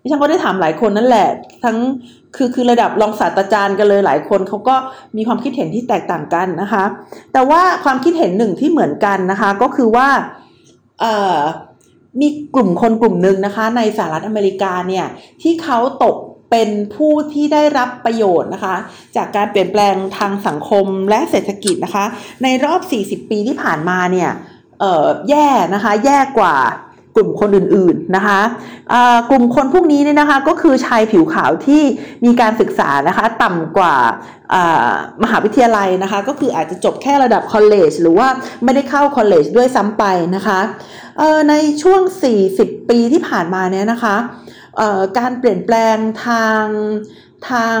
[0.00, 1.28] ดิฉันก็ได้ถามหลายคนนั่นแหละ
[1.64, 1.78] ทั้ง
[2.36, 4.76] คือคือระดับรองศาสตราจารย์กันเลยหลายคนเขาก็
[5.16, 6.84] มีความคิดเห็นที่แตกต่างกันนะคะ
[7.32, 10.08] แต่ว่าความคิดเห็นหนึ่งที่เหมือนกันนะคะ ก็คือว่า
[12.20, 15.06] มีกลุ่มคนกลุ่มหนึ่งนะคะในสหรัฐอเมริกาเนี่ย
[15.42, 16.16] ที่เขาตก
[16.50, 18.76] เป็นผู้ที่ได้รับประโยชน์นะคะ
[19.16, 22.04] จากการเปลี่ยนแปลงทางสังคมและเศรษฐกิจนะคะ
[22.42, 24.30] ในรอบ 40 ปีที่ผ่านมาเนี่ย
[25.30, 26.56] แย่นะคะ แย่กว่า
[27.16, 28.40] กลุ่มคนอื่นๆนะคะ
[29.30, 31.82] กลุ่มคนพวกนี้เนี่ยนะคะก็คือชายผิวขาวที่
[32.24, 33.94] มีการศึกษานะคะต่ำกว่า
[35.22, 38.28] มหาวิทยาลัยนะคะก็คืออาจจะจบแค่ระดับคอลเลจหรือว่า
[38.64, 40.04] ไม่ได้เข้าคอลเลจด้วยซ้ำไป
[40.36, 40.60] นะคะ
[41.48, 42.00] ในช่วง
[42.46, 44.16] 40 ปีที่ผ่านมาเนี่ยนะคะ
[45.18, 45.96] การเปลี่ยนแปลง
[46.26, 46.64] ทาง
[47.50, 47.78] ทาง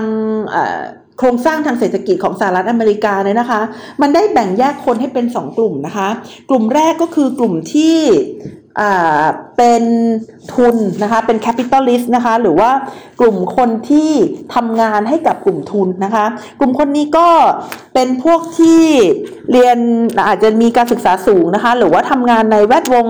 [1.18, 3.60] โครงสร้างทางเศรษฐกิจของสหรัฐอเมริกาเนี่ยนะคะ
[4.00, 6.08] มันได้แบ่งแยกคนให้เป็น 2 กลุ่มนะคะ
[6.50, 7.96] กลุ่มแรกก็คือกลุ่มที่
[9.56, 9.84] เป็น
[10.54, 12.70] ทุนนะคะ เป็น capitalist นะคะ หรือว่า
[13.20, 14.10] กลุ่มคนที่
[14.54, 16.24] ทำงานให้กับกลุ่มทุนนะคะ
[16.60, 17.28] กลุ่มคนนี้ก็
[17.94, 18.84] เป็นพวกที่
[19.52, 19.78] เรียน
[20.28, 23.06] อาจจะมีการศึกษาสูงนะคะ หรือว่าทำงานในแวดวง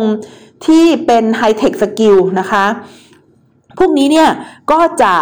[0.66, 2.64] ที่เป็น high-tech skill นะคะ
[3.78, 4.28] พวกนี้เนี่ย
[4.72, 5.14] ก็จะ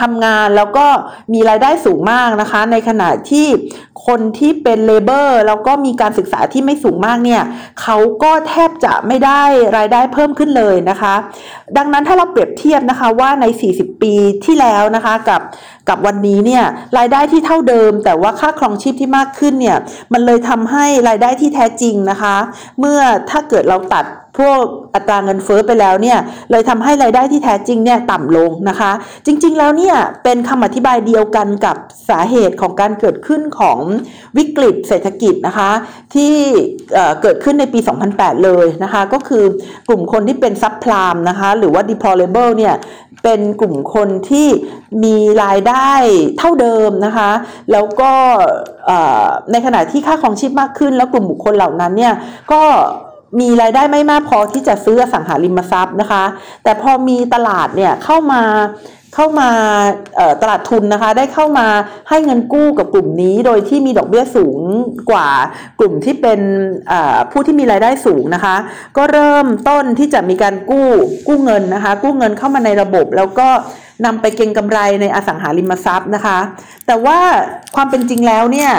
[0.00, 0.86] ทำงานแล้วก็
[1.32, 3.46] มีรายได้สูงมากนะคะ ในขณะที่
[4.06, 7.42] คนที่เป็นเลเบอร์แล้วก็มีการศึกษาที่ไม่สูงมากเนี่ย
[7.82, 9.42] เขาก็แทบจะไม่ได้
[9.76, 11.14] รายได้เพิ่มขึ้นเลยนะคะ
[11.76, 15.40] ดังนั้นถ้าเราเปรียบเทียบนะคะว่าใน 40 ปีที่แล้วนะคะกับ
[15.88, 16.64] กับวันนี้เนี่ย
[16.98, 19.78] รายได้ที่เท่าเดิม แต่ว่าค่าครองชีพที่มากขึ้นเนี่ย
[20.12, 22.36] มันเลยทำให้รายได้ที่แท้จริงนะคะ
[22.78, 24.04] เมื่อถ้าเกิดเราตัด
[24.38, 24.62] พวก
[24.94, 26.18] อัตราเงินเฟ้อไปแล้วเนี่ย
[26.50, 28.92] เลยทำให้รายได้ที่แท้จริงเนี่ยต่ำลงนะคะ
[29.26, 31.76] จริงๆแล้วเนี่ยเป็นคำอธิบายเดียวกันกับ
[32.08, 33.78] สาเหตุของการเกิดขึ้นของ
[34.36, 35.70] วิกฤตเศรษฐกิจนะคะ
[36.14, 36.34] ที่
[37.22, 37.78] เกิดขึ้นในปี
[38.12, 39.44] 2008 เลยนะคะ ก็คือ
[39.88, 42.74] กลุ่มคนที่เป็นซับพลามนะคะหรือว่า deplorable เนี่ย
[43.24, 44.48] เป็นกลุ่มคนที่
[45.04, 45.90] มีรายได้
[46.38, 47.30] เท่าเดิมนะคะ
[47.72, 48.12] แล้วก็
[49.50, 52.14] ในขณะที่ค่าของชีพมากขึ้น แล้วกลุ่มบุคคลเหล่านั้นเนี่ย
[52.52, 52.62] ก็
[53.40, 56.24] มีรายได้ไม่มากพอที่จะซื้ออสังหาริมทรัพย์นะคะ
[56.62, 58.42] แต่พอมีตลาดเนี่ยเข้ามา
[59.14, 59.50] เข้ามา
[60.42, 61.66] ตลาดทุนนะคะ ได้เข้ามา
[62.08, 64.58] ให้เงินกู้กับกลุ่มนี้ โดยที่มีดอกเบี้ยสูง
[65.10, 65.28] กว่า
[65.78, 66.40] กลุ่มที่เป็น
[67.30, 68.56] ผู้ที่มีรายได้สูงนะคะ
[68.96, 70.88] ก็เริ่มต้นที่จะมีการกู้
[71.28, 73.48] กู้เงินนะคะ กู้เงินเข้ามาในระบบ แล้วก็
[74.04, 76.38] นำไปเก็งกำไรในอสังหาริมทรัพย์นะคะ
[76.86, 77.18] แต่ว่า
[77.74, 78.70] ความเป็นจริงแล้วเนี่ย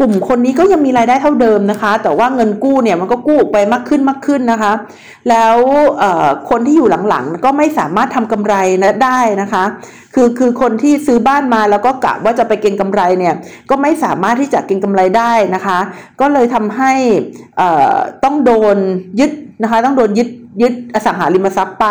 [0.00, 4.72] กลุ่มคนนี้ก็ยังมีรายได้เท่าเดิมนะคะ แต่ว่าเงินกู้เนี่ยมันก็กู้ไปมากขึ้นมากขึ้นนะคะ
[5.30, 5.56] แล้ว
[6.50, 8.54] คนที่อยู่หลังๆก็ไม่สามารถทำกำไร
[9.02, 9.64] ได้นะคะ
[10.14, 13.34] คือคือคนที่ซื้อบ้านมาแล้วก็กะว่าจะไปเก็งกำไรเนี่ย
[13.70, 15.78] ก็ไม่สามารถที่จะเก็งกำไรได้นะคะ
[16.20, 16.92] ก็เลยทำให้
[18.24, 18.76] ต้องโดน
[19.20, 19.30] ยึด
[19.62, 20.28] นะคะต้องโดนยึด
[20.62, 21.86] ยึดอสังหาริมทรัพย์ไป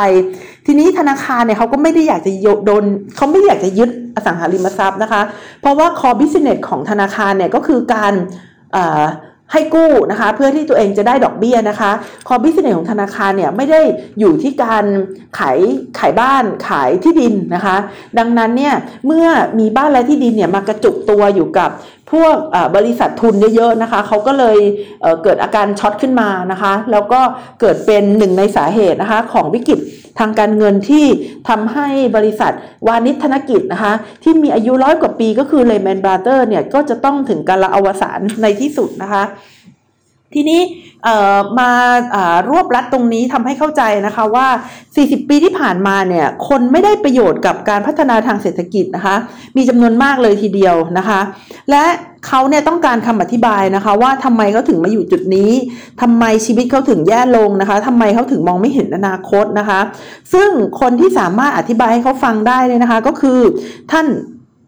[0.66, 2.32] ทีนี้ธนาคารเนี่ยเขาก็ไม่ได้อยากจะ
[2.66, 2.84] โดย
[3.16, 5.22] เขาไม่อยากจะยึดอสังหาริมทรัพย์นะคะ
[5.62, 8.14] เพราะว่า core business ของธนาคารเนี่ยก็คือการ
[9.54, 11.92] ให้กู้นะคะ เพื่อที่ตัวเองจะได้ดอกเบี้ยนะคะ
[12.28, 13.82] core business ของธนาคารเนี่ยไม่ได้
[14.20, 14.86] อยู่ที่การ
[15.40, 15.60] ขาย
[16.00, 17.76] ขายบ้านขายที่ดินนะคะ
[18.18, 18.74] ดังนั้นเนี่ย
[19.06, 19.28] เมื่อ
[19.60, 21.70] มีบ้านและที่ดินเนี่ยมากระจุกตัวอยู่กับ
[22.12, 22.36] พวก
[22.76, 24.58] บริษัททุนเยอะๆนะคะเขาก็เลย
[25.02, 27.20] เกิดอาการช็อกขึ้นมานะคะ แล้วก็
[27.62, 29.80] เกิดเป็นหนึ่งในสาเหตุนะคะของวิกฤต
[30.20, 31.06] ทางการเงินที่
[31.50, 32.52] ทำให้บริษัท
[32.88, 39.24] วานิชธนกิจนะคะที่มีอายุร้อยกว่าปีก็คือเลแมนบราเตอร์เนี่ยก็จะต้องถึงการละอวสานในที่สุดนะคะ
[40.36, 40.62] ทีนี้
[41.60, 41.72] มา
[42.50, 44.48] รวบรัดตรงนี้ทำให้เข้าใจนะคะว่า
[44.88, 49.16] 40 ปีที่ผ่านมาเนี่ยคนไม่ได้ประโยชน์กับการพัฒนาทางเศรษฐกิจนะคะ
[49.58, 51.20] มีจำนวนมากเลยทีเดียวนะคะ
[51.70, 51.84] และ
[52.28, 55.52] เขาเนี่ยต้องการคำอธิบายนะคะ ว่าทำไมเขาถึงมาอยู่จุดนี้
[56.02, 59.80] ทำไมชีวิตเขาถึงแย่ลงนะคะทำไมเขาถึงมองไม่เห็นอนาคตนะคะ
[60.34, 60.50] ซึ่ง
[60.82, 63.40] คนที่สามารถอธิบายให้เขาฟังได้เลยนะคะ ก็คือ
[63.92, 64.06] ท่าน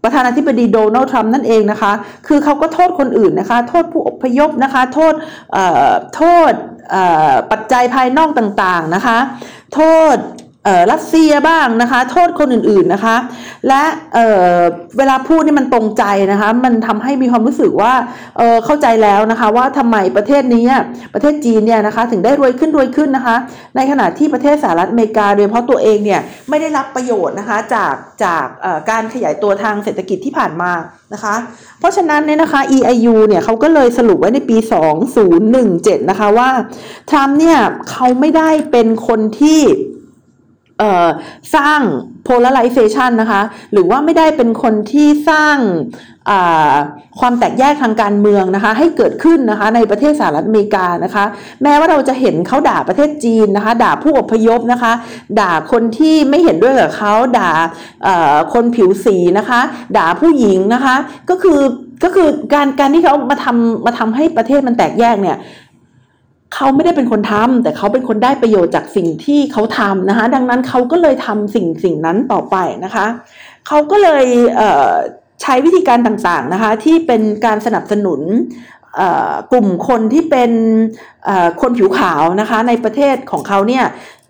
[0.06, 1.92] ประธานาธิบดีโดนัลด์ทรัมป์นั่นเองนะคะ
[2.28, 5.14] คือเขาก็โทษคนอื่นนะคะ โทษผู้อพยพนะคะ โทษ
[6.16, 6.52] โทษ
[7.52, 9.18] ปัจจัยภายนอกต่างๆนะคะ
[9.74, 9.82] โท
[10.14, 10.16] ษ
[10.92, 13.16] รัสเซียบ้างนะคะ โทษคนอื่นๆนะคะ
[13.68, 17.94] และเเวลาพูดนี่มันตรงใจนะคะ มันทำให้มีความรู้สึกว่า
[18.38, 20.66] เเข้าใจแล้วนะคะว่าทำไมประเทศนี้
[21.14, 23.36] ประเทศจีนเนี่ยนะคะถึงได้รวยขึ้นรวยขึ้นนะคะ
[23.76, 28.46] ในขณะที่ประเทศสหรัฐอเมริกาโดยเฉพาะตัวเองเนี่ยไม่ได้รับประโยชน์นะคะจากจาก
[28.90, 30.72] การขยายตัวทางเศรษฐกิจที่ผ่านมา
[31.14, 31.36] นะคะ
[31.80, 34.58] เพราะฉะนั้นเนี่ยนะคะ EIU เนี่ยเขาก็เลยสรุปไว้ในปี
[35.34, 36.50] 2017 นะคะว่า
[37.10, 39.62] ทรัมป์เนี่ยเขาไม่ได้เป็นคนที่
[41.56, 41.82] สร้าง
[42.28, 43.42] polarization นะคะ
[43.74, 45.58] หรือว่าไม่ได้เป็นคนที่สร้าง
[47.20, 51.26] ความแตกแยกทางการเมืองนะคะ ให้เกิดขึ้นนะคะในประเทศสหรัฐอเมริกานะคะ
[51.64, 54.92] แม้ว่าเราจะเห็นเขาด่าประเทศจีนนะคะ ด่าผู้อพยพนะคะ
[55.40, 57.52] ด่าคนที่ไม่เห็นด้วยกับเขาด่า
[58.54, 59.60] คนผิวสีนะคะ
[59.98, 60.96] ด่าผู้หญิงนะคะ
[61.30, 61.60] ก็คือ
[62.04, 65.38] ก็คือการการที่เขามาทำมาทำให้ประเทศมันแตกแยกเนี่ย
[66.56, 73.06] เขาไม่ได้เป็นคนทำแต่เขาเป็นคนได้ประโยชน์จากสิ่งที่เขาทำนะคะ ดังนั้นเขาก็เลยทำสิ่งสิ่งนั้นต่อไปนะคะ
[73.68, 78.22] เขาก็เลยเใช้วิธีการต่างๆนะคะ ที่เป็นการสนับสนุน
[79.52, 80.52] กลุ่มคนที่เป็น
[81.62, 83.86] คนผิวขาวนะคะในประเทศของเขาเนี่ย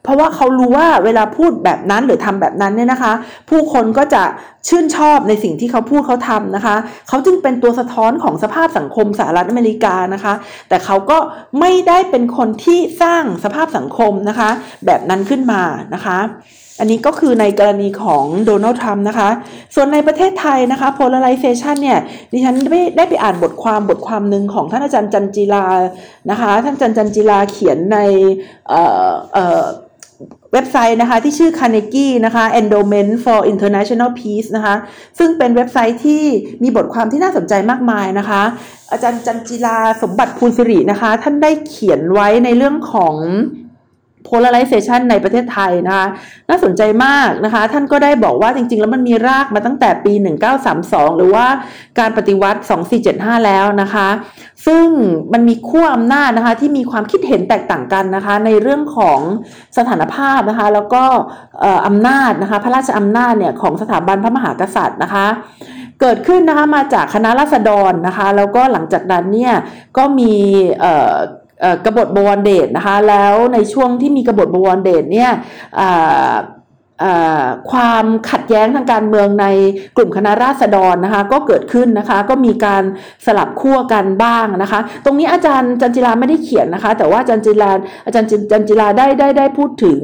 [0.05, 3.13] เพราะว่าเขารู้ว่าเวลาพูดแบบนั้นหรือทำแบบนั้นเนี่ยนะคะ
[3.49, 4.23] ผู้คนก็จะ
[4.67, 6.75] ชื่นชอบในสิ่งที่เขาพูดเขาทำนะคะ
[7.07, 10.33] เขาจึงเป็นตัวสะท้อนของสภาพสังคมสหรัฐอเมริกานะคะ
[10.69, 11.17] แต่เขาก็
[11.59, 14.49] ไม่ได้เป็นคนที่สร้างสภาพสังคมนะคะ
[14.85, 15.61] แบบนั้นขึ้นมา
[15.93, 16.19] นะคะ
[16.79, 19.29] อันนี้ก็คือในกรณีของโดนัลด์ทรัมป์นะคะ
[19.75, 21.99] ส่วนในประเทศไทยนะคะ polarization เนี่ย
[22.31, 25.65] ดิฉันได้ได้ไปอ่านบทความบทความหนึ่งของท่านอาจารย์จันจิลา
[26.31, 27.99] นะคะ ท่านอาจารย์จันจิลาเขียนใน
[28.69, 29.63] เอ่อเอ่อ
[30.53, 34.75] เว็บไซต์นะคะที่ชื่อ Carnegie นะคะ Endowment for International Peace นะคะ
[35.19, 36.23] ซึ่งเป็นเว็บไซต์ที่
[36.63, 38.41] มีบทความที่น่าสนใจมากมายนะคะ
[38.91, 43.15] อาจารย์จันจิลาสมบัติภูลสิรินะคะ ท่านได้เขียนไว้ในเรื่องของ
[44.29, 46.05] polarization ในประเทศไทยนะคะ
[46.49, 50.13] น่าสนใจมากนะคะ ท่านก็ได้บอกว่าจริง ๆ แล้วมันมีรากมาตั้งแต่ปี
[50.65, 51.45] 1932 หรือว่า
[51.99, 52.59] การปฏิวัติ
[53.03, 54.07] 2475 แล้วนะคะ
[54.65, 54.87] ซึ่ง
[55.33, 59.19] มันมีขั้วอำนาจนะคะที่มีความคิดเห็นแตกต่างกันนะคะ ในเรื่องของ
[59.77, 61.03] สถานภาพนะคะ แล้วก็
[61.87, 65.27] อำนาจนะคะพระราชอำนาจเนี่ยของสถาบันพระมหากษัตริย์นะคะ
[66.01, 69.53] เกิดขึ้นนะคะมาจากคณะราษฎรนะคะ แล้วก็หลังจากนั้นเนี่ย
[69.97, 70.33] ก็มี
[71.85, 75.31] กบฏบวรเดชนะคะแล้วในช่วงที่มีกบฏบวรเดชเนี่ย
[77.71, 79.47] ความขัดแย้งทางการเมืองใน
[79.97, 82.83] กลุ่มคณะราษฎรนะคะก็เกิดขึ้นนะคะก็มีการ
[83.25, 87.71] สลับขั้วกันบ้างนะคะ ตรงนี้อาจารย์จันจิลาไม่ได้เขียนนะคะ แต่ว่าอาจารย์จิลา
[88.05, 90.01] อาจารย์จันจิลาได้ได้ได้พูดถึง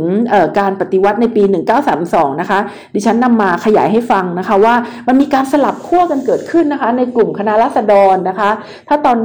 [0.59, 1.43] การปฏิวัติในปี
[1.91, 2.59] 1932 นะคะ
[2.93, 4.75] ดิฉันนำมาขยายให้ฟังนะคะว่า
[5.07, 8.49] มันมีการสลับขั้วกันเกิดขึ้นนะคะ ในกลุ่มคณะราษฎรนะคะ
[8.87, 9.17] ถ้าตอน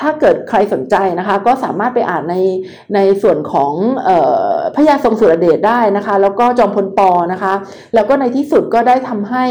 [0.00, 2.36] ถ้าเกิดใครสนใจนะคะ ก็สามารถไปอ่านใน
[2.94, 3.72] ในส่วนของ
[4.74, 7.00] พระยาทรงสุรเดชได้นะคะ แล้วก็จอมพลป
[7.32, 7.54] นะคะ
[7.94, 9.44] แล้วก็ในที่สุดก็ได้ทำให้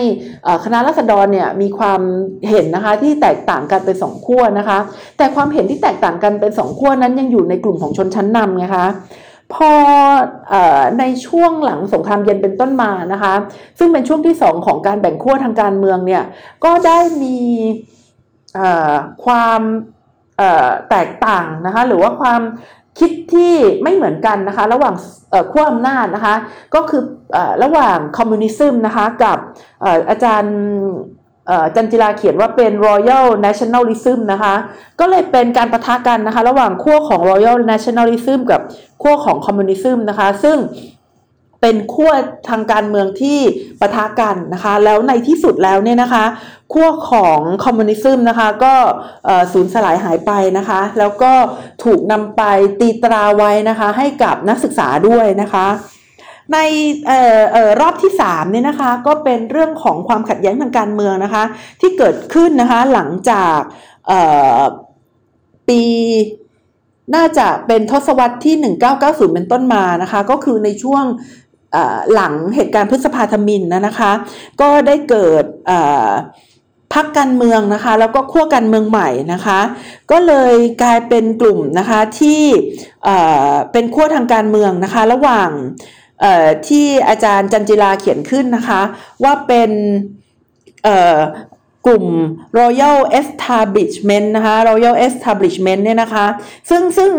[0.63, 2.01] คณะรัษฎรเนี่ยมีความ
[2.49, 4.79] เห็นนะคะที่แตกต่างกันเป็นสองขั้วนะคะ
[5.17, 8.87] แต่ความเห็นที่แตกต่างกันเป็นสองขั้วนั้นยังอยู่ในกลุ่มของชนชั้นนำไงคะ
[9.53, 9.71] พอ
[10.53, 10.55] อ
[10.99, 13.33] ในช่วงหลังสงครามเย็นเป็นต้นมานะคะ
[13.79, 16.23] ซึ่งเป็นช่วงที่สองของการแบ่งขั้วทางการเมืองเนี่ย
[16.65, 17.37] ก็ได้มี
[19.25, 19.61] ความ
[20.89, 22.41] แตกต่างนะคะหรือว่าความ
[22.99, 24.95] คิดที่ไม่เหมือนกันนะคะ ระหว่าง
[25.51, 26.35] ขั้วอำนาจนะคะ
[26.75, 27.01] ก็คือ
[27.63, 29.37] ระหว่างคอมมิวนิซึมนะคะกับ
[30.09, 30.55] อาจารย์
[31.75, 34.53] จันจิลาเขียนว่าเป็น Royal Nationalism นะคะ
[34.99, 38.61] ก็เลยเป็นการประทะกันนะคะ ระหว่างขั้วของ Royal Nationalism กับ
[39.01, 40.57] ขั้วของคอมมิวนิซึมนะคะ ซึ่ง
[41.61, 42.11] เป็นขั้ว
[42.49, 43.39] ทางการเมืองที่
[43.79, 46.25] ปะทะกันนะคะ แล้วในที่สุดแล้วเนี่ยนะคะ
[46.73, 48.73] ขั้วของคอมมิวนิซึมนะคะก็
[49.53, 51.31] สูญสลายหายไปนะคะ แล้วก็
[51.83, 52.41] ถูกนำไป
[52.79, 55.67] ตีตราไว้นะคะ ให้กับนักศึกษาด้วยนะคะ
[56.53, 56.57] ใน
[57.09, 61.43] ออออรอบที่3เนี่ยนะคะก็เป็นเรื่องของความขัดแย้งทางการเมืองนะคะ
[61.81, 63.57] ที่เกิดขึ้นนะคะหลังจาก
[65.67, 65.81] ปี
[67.15, 68.55] น่าจะเป็นทศวรรษที่
[68.95, 71.03] 1990 เป็นต้นมานะคะ ก็คือในช่วง
[72.13, 74.11] หลังเหตุการณ์พฤษภาธมินนะนะคะ
[74.61, 75.43] ก็ได้เกิด
[76.93, 79.59] พักการเมืองนะคะ แล้วก็ขั้วการเมืองใหม่นะคะ
[80.11, 82.43] ก็เลยกลายเป็นกลุ่มนะคะที่
[83.71, 85.49] เป็นขั้วทางการเมืองนะคะ ระหว่าง
[86.67, 88.81] ที่อาจารย์จันจิลาเขียนขึ้นนะคะ
[89.23, 89.71] ว่าเป็น
[91.87, 92.05] กลุ่ม
[92.59, 96.25] Royal Establishment นะคะ Royal Establishment เนี่ยนะคะ
[96.69, 97.11] ซึ่งซึ่ง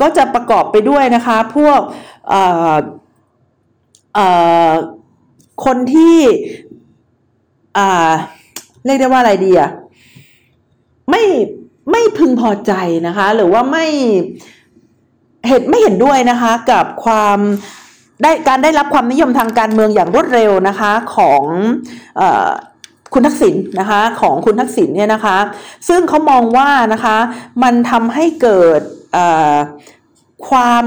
[0.00, 1.80] ก็จะประกอบไปด้วยนะคะ พวก
[5.64, 6.16] คนที่
[8.86, 9.70] เรียกได้ว่าอะไรดีอะ
[11.10, 11.24] ไม่
[11.90, 12.72] ไม่พึงพอใจ
[13.06, 13.86] นะคะ หรือว่าไม่
[15.48, 17.38] เห็นไม่เห็นด้วยนะคะ กับความ
[18.22, 21.42] ได้การได้รับความนิยมทางการเมืองอย่างรวดเร็วนะคะของ
[22.20, 22.22] อ
[23.14, 25.38] คุณทักษิณนะคะของคุณทักษิณเนี่ยนะคะ
[25.88, 27.16] ซึ่งเขามองว่านะคะ
[27.62, 28.80] มันทำให้เกิด
[30.48, 30.86] ความ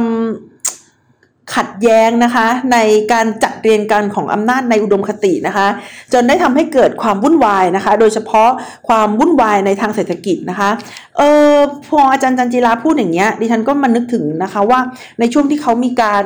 [1.56, 2.78] ขัดแย้งนะคะ ใน
[3.14, 5.68] การจัดเรียงกันของอำนาจในอุดมคตินะคะ
[6.14, 8.50] จนได้ทำให้เกิดความวุ่นวายนะคะ โดยเฉพาะ
[8.88, 10.70] ความวุ่นวายในทางเศรษฐกิจนะคะ
[11.18, 11.54] เออ
[11.90, 14.80] พออาจารย์จันจิราพูดอย่างเงี้ยดิฉันก็มานึกถึงนะคะว่า
[15.20, 16.24] ในช่วงที่เขามีการ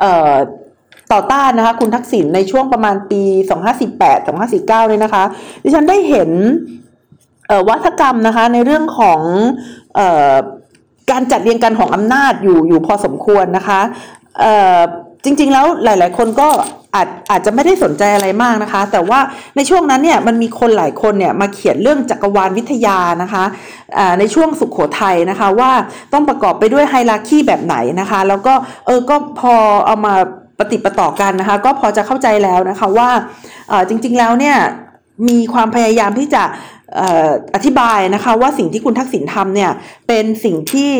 [0.00, 0.36] เอ่อ
[1.12, 3.22] ต่อต้านนะคะคุณทักษิณในช่วงประมาณปี
[3.86, 5.24] 2548 2549เลยนะคะ
[5.62, 6.30] ดิฉันได้เห็น
[7.68, 9.20] วัฒกรรมนะคะในเรื่องของ
[11.10, 13.80] การจัดเรียงกันของอำนาจอยู่อยู่พอสมควรนะคะ
[15.24, 16.48] จริงๆแล้วหลาย ๆ คนก็
[16.94, 19.20] อาจอาจจะไม่ได้สนใจอะไรมากนะคะ แต่ว่า
[19.56, 23.44] ในช่วงนั้นเนี่ยมันมีคนหลายคนเนี่ยมาเขียนเรื่องจักรวาลวิทยานะคะ
[24.18, 25.72] ในช่วงสุขโขทัยนะคะว่า
[26.12, 28.54] ต้องประกอบไปด้วยไฮรักีแบบไหนนะคะ แล้วก็
[28.86, 29.54] เออก็พอ
[29.86, 30.14] เอามา
[30.58, 33.10] ปฏิปต่อกันนะคะ ก็พอจะเข้าใจแล้วนะคะว่า
[33.88, 34.56] จริง ๆ แล้วเนี่ย
[35.28, 36.42] มีความพยายามที่จะ
[37.54, 39.70] อธิบายนะคะว่าสิ่งที่คุณทักษิณทำเนี่ย
[40.08, 40.92] เป็นสิ่งที่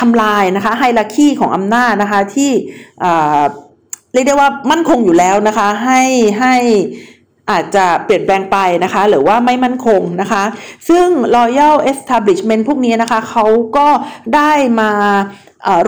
[0.00, 2.50] ทำลายนะคะไฮรักีของอำนาจนะคะที่
[4.12, 6.02] เรียกได้ว่ามั่นคงอยู่แล้วนะคะให้
[6.40, 6.54] ให้
[7.50, 10.44] อาจจะเปลี่ยนแปลงไปนะคะ หรือว่าไม่มั่นคงนะคะ
[10.88, 13.46] ซึ่ง Royal Establishment พวกนี้นะคะเขา
[13.76, 13.88] ก็
[14.36, 14.90] ได้มา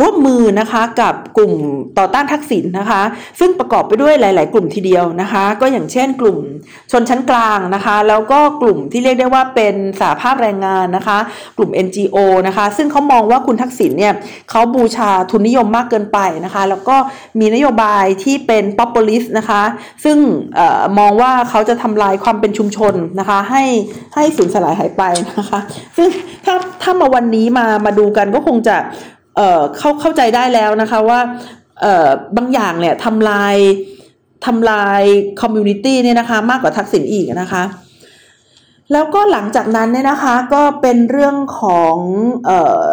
[0.00, 1.52] ร่วมมือนะคะกับกลุ่ม
[1.98, 3.02] ต่อต้านทักษิณนนะคะ
[3.40, 6.38] ซึ่งประกอบไปด้วยหลาย ๆ กลุ่มทีเดียวนะคะ ก็อย่างเช่น กลุ่ม
[6.92, 11.18] ชนชั้นกลางนะคะ แล้วก็กลุ่มที่เรียกได้ว่าเป็นสาภาพแรงงานนะคะ
[11.56, 14.14] กลุ่ม NGO นะคะ ซึ่งเขามองว่าคุณทักษิณเนี่ย
[14.50, 16.96] เขาบูชาทุนนิยมมากเกินไปนะคะ แล้วก็
[17.40, 19.62] มีนโยบายที่เป็น populist นะคะ
[20.04, 20.18] ซึ่ง
[20.58, 23.64] ออมองว่าเขาจะทำลายความเป็นชุมชนนะคะ ให้
[24.14, 25.02] ให้สูญสลายหายไป
[25.38, 25.60] นะคะ
[25.96, 26.08] ซึ่ง
[26.44, 28.76] ถ้าถ้ามาวันนี้มามาดูกันก็คงจะ
[29.36, 31.20] เอ่อเข้าเข้าใจได้แล้วนะคะว่า
[31.80, 33.56] เอ่อบางอย่างเนี่ยทำลาย
[34.46, 35.02] ทำลาย
[35.40, 37.62] คอมมูนิตี้เนี่ยนะคะมากกว่าทักษิณอีกนะคะ
[38.92, 41.96] แล้วก็หลังจากนั้นเนี่ยนะคะก็เป็นเรื่องของ
[42.46, 42.92] เอ่อ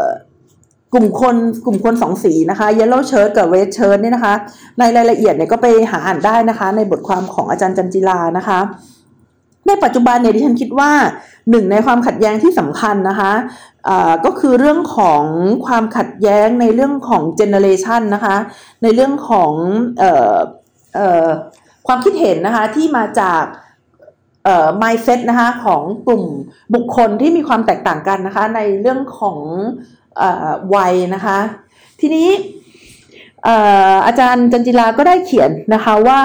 [0.94, 4.34] กลุ่มคนกลุ่มคนสองสีนะคะ yellow shirt กับ red shirt เนี่ยนะคะ
[4.80, 8.60] ในรายละเอียดเนี่ยก็ไปหาอ่านได้นะคะ ในบทความของอาจารย์จันจิลานะคะ
[9.68, 10.92] ในปัจจุบันเนี่ยดิฉันคิดว่า
[11.50, 13.32] หนึ่งในความขัดแย้งที่สำคัญนะคะ
[14.26, 15.24] ก็คือเรื่องของ
[15.66, 18.38] ความขัดแย้งในเรื่องของเจเนเรชันนะคะ
[18.84, 19.52] ในเรื่องของ
[20.04, 20.04] อ
[21.26, 21.28] อ
[21.88, 23.44] ความคิดเห็นนะคะที่มาจาก
[24.44, 26.24] เอ่อ mindset นะคะของกลุ่ม
[26.74, 29.40] บุคคลที่มีความแตกต่างกันนะคะในเรื่องของ
[30.22, 30.24] อ
[30.76, 31.38] วัยนะคะ
[32.00, 32.30] ทีนี้
[34.06, 36.22] อาจารย์จันจิลาก็ได้เขียนนะคะว่า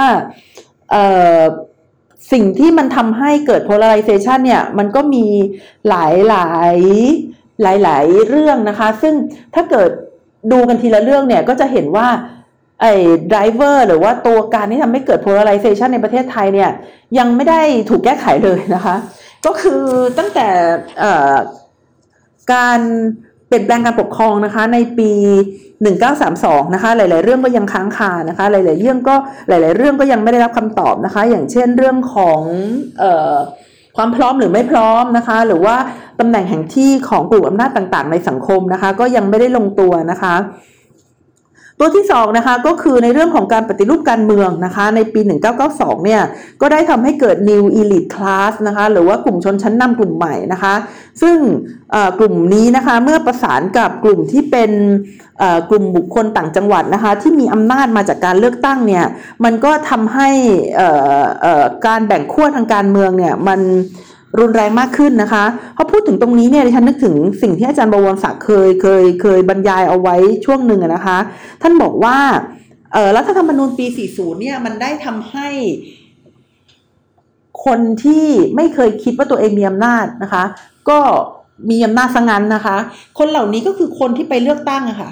[2.32, 5.26] สิ่งที่มันทำให้เกิด polarization เนี่ยมันก็มี
[5.88, 6.76] หลายหลาย
[7.62, 9.14] หลายหลายเรื่องนะคะ ซึ่ง
[9.54, 9.90] ถ้าเกิด
[10.52, 12.08] ดูกันทีละเรื่องเนี่ยก็จะเห็นว่า
[12.80, 12.94] ไอ้
[13.32, 16.70] ดรเวอร์หรือว่าตัวการที่ทำให้เกิด polarization ในประเทศไทยเนี่ย
[17.18, 18.96] ยังไม่ได้ถูกแก้ไขเลยนะคะ
[19.46, 19.82] ก็คือ
[20.18, 20.48] ตั้งแต่
[22.52, 22.80] การ
[23.46, 25.10] เปลี่ยนแปลงการปกครองนะคะในปี
[25.92, 29.14] 1932 นะคะหลาย ๆ เรื่องก็ยังค้างคานะคะหลาย ๆ เรื่องก็
[29.48, 32.40] หลาย ๆ เรื่องก็ยังไม่ได้รับคำตอบนะคะ อย่างเช่นเรื่องของ
[33.02, 33.36] ออ
[34.00, 35.76] ความพร้อมหรือไม่พร้อมนะคะ หรือว่า
[36.20, 40.34] ตำแหน่งแห่งที่ของกลุ่มอำนาจต่างๆ ในสังคมนะคะ ก็ยังไม่ได้ลงตัวนะคะ
[41.80, 45.20] ตัวที่2นะคะก็คือในเรื่องของการปฏิรูปการเมืองนะคะในปี
[45.62, 46.22] 1992 เนี่ย
[46.60, 50.74] ก็ได้ทำให้เกิด New Elite Class นะคะหรือว่ากลุ่มชนชั้นนำกลุ่มใหม่นะคะ
[51.22, 51.36] ซึ่ง
[52.18, 54.70] กลุ่มนี้นะคะเมื่อประสานกับกลุ่มที่เป็น
[55.70, 59.04] กลุ่มบุคคลต่างจังหวัดนะคะที่มีอำนาจมาจากการเลือกตั้งเนี่ย
[59.44, 60.30] มันก็ทำให้
[61.86, 63.60] การแบ่งขั้วทางการเมืองเนี่ยมัน
[64.38, 65.44] รุนแรงมากขึ้นนะคะ
[65.76, 71.18] พอพูดถึงตรงนี้เนี่ยดิฉันนึกถึงสิ่งที่อาจารย์บวรศักดิ์เคยเคยเคยบรรยายเอาไว้ช่วงหนึ่งนะคะ
[71.62, 72.16] ท่านบอกว่า
[72.92, 75.48] เออรัฐธรรมนูญปี 40 เนี่ยมันได้ทำให้
[77.64, 80.44] คนที่ไม่เคยคิดว่าตัวเองมีอำนาจนะคะ
[80.88, 80.98] ก็
[81.70, 82.76] มีอำนาจสังั้นนะคะ
[83.18, 85.10] คนเหล่านี้ก็คือคนที่ไปเลือกตั้งอะคะ่ะ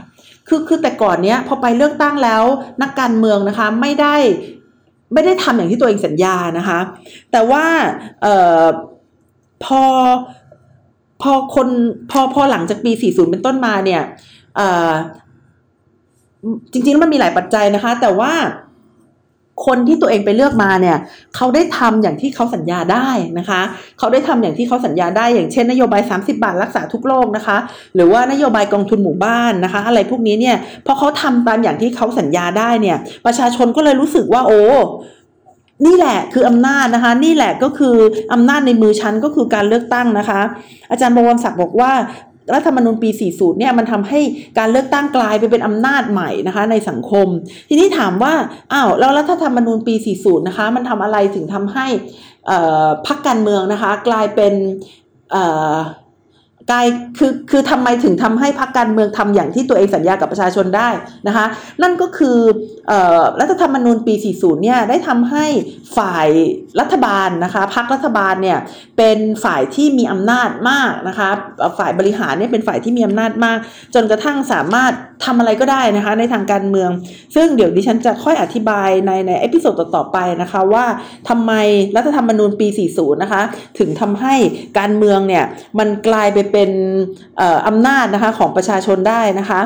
[0.49, 2.43] คือคือแต่ก่อนเนี้ยพอไปเลือกตั้งแล้ว
[2.83, 4.17] นักการเมืองนะคะไม่ได้
[5.13, 6.79] ไม่ได้ทำอย่างที่ตัวเองสัญญานะคะ
[7.33, 7.65] แต่ว่า
[8.23, 8.27] เอ
[8.61, 8.65] อ
[9.65, 9.83] พอ
[11.23, 11.69] พอคน
[12.11, 14.03] พอพอหลังจากปี 40 เป็นต้นมาเนี่ย
[16.73, 18.33] จริงๆมันมีหลายปัจจัยนะคะ แต่ว่า
[19.67, 20.97] คนที่ตัวเองไปเลือกมาเนี่ย
[21.37, 23.61] เขาได้ทำอย่างที่เขาสัญญาได้นะคะ
[23.99, 27.57] เขาได้ทำอย่างที่เขาสัญญาได้ อย่างเช่นนโยบาย 30 บาทรักษาทุกโรคนะคะ
[27.95, 34.63] หรือว่านโยบายกองทุนหมู่บ้านนะคะ อะไรพวกนี้เนี่ยพอเขาทำตามอย่างที่เขาสัญญาได้เนี่ย ประชาชนก็เลยรู้สึกว่าโอ้
[35.85, 37.97] นี่แหละคืออำนาจนะคะ นี่แหละก็คือ
[38.33, 40.41] อำนาจในมือฉันก็คือการเลือกตั้งนะคะ
[40.91, 41.93] อาจารย์บวรศักดิ์บอกว่า
[42.55, 44.21] รัฐธรรมนูญปี 40 เนี่ยมันทำให้
[44.59, 47.27] การเลือกตั้งกลายไปเป็นอำนาจใหม่นะคะในสังคม
[47.69, 48.33] ทีนี้ถามว่า
[48.73, 51.87] อ้าวแล้วรัฐธรรมนูญปี 40 นะคะ มันทำอะไรถึงทำให้
[53.07, 54.55] พรรคการเมืองนะคะ กลายเป็น
[56.71, 56.87] กาย
[57.19, 60.89] คือคือทำไมถึงทำให้พรรคการเมืองทำอย่างที่ตัวเองสัญญากับประชาชนได้
[61.27, 61.47] นะคะ
[61.83, 62.39] นั่นก็คือ
[63.41, 65.47] รัฐธรรมนูญปี 40 เนี่ยได้ทำให้
[65.97, 66.29] ฝ่าย
[66.81, 68.59] รัฐบาลนะคะพรรครัฐบาลเนี่ย
[68.97, 71.29] เป็นฝ่ายที่มีอำนาจมากนะคะ
[71.79, 73.59] ฝ่ายบริหารเนี่ยเป็นฝ่ายที่มีอำนาจมาก
[73.95, 74.93] จนกระทั่งสามารถ
[75.25, 76.91] ทำอะไรก็ได้นะคะในทางการเมือง
[77.35, 80.87] ซึ่งเดี๋ยวดิฉันจะค่อยอธิบายในใน episode ต่อๆไปนะคะว่า
[81.29, 81.53] ทำไม
[81.97, 83.43] รัฐธรรมนูญปี 40 นะคะ
[83.79, 84.35] ถึงทำให้
[84.79, 85.45] การเมืองเนี่ย
[85.79, 86.75] มันกลายไปเป็นเป็น
[87.69, 89.61] อำนาจนะคะของประชาชนได้นะคะ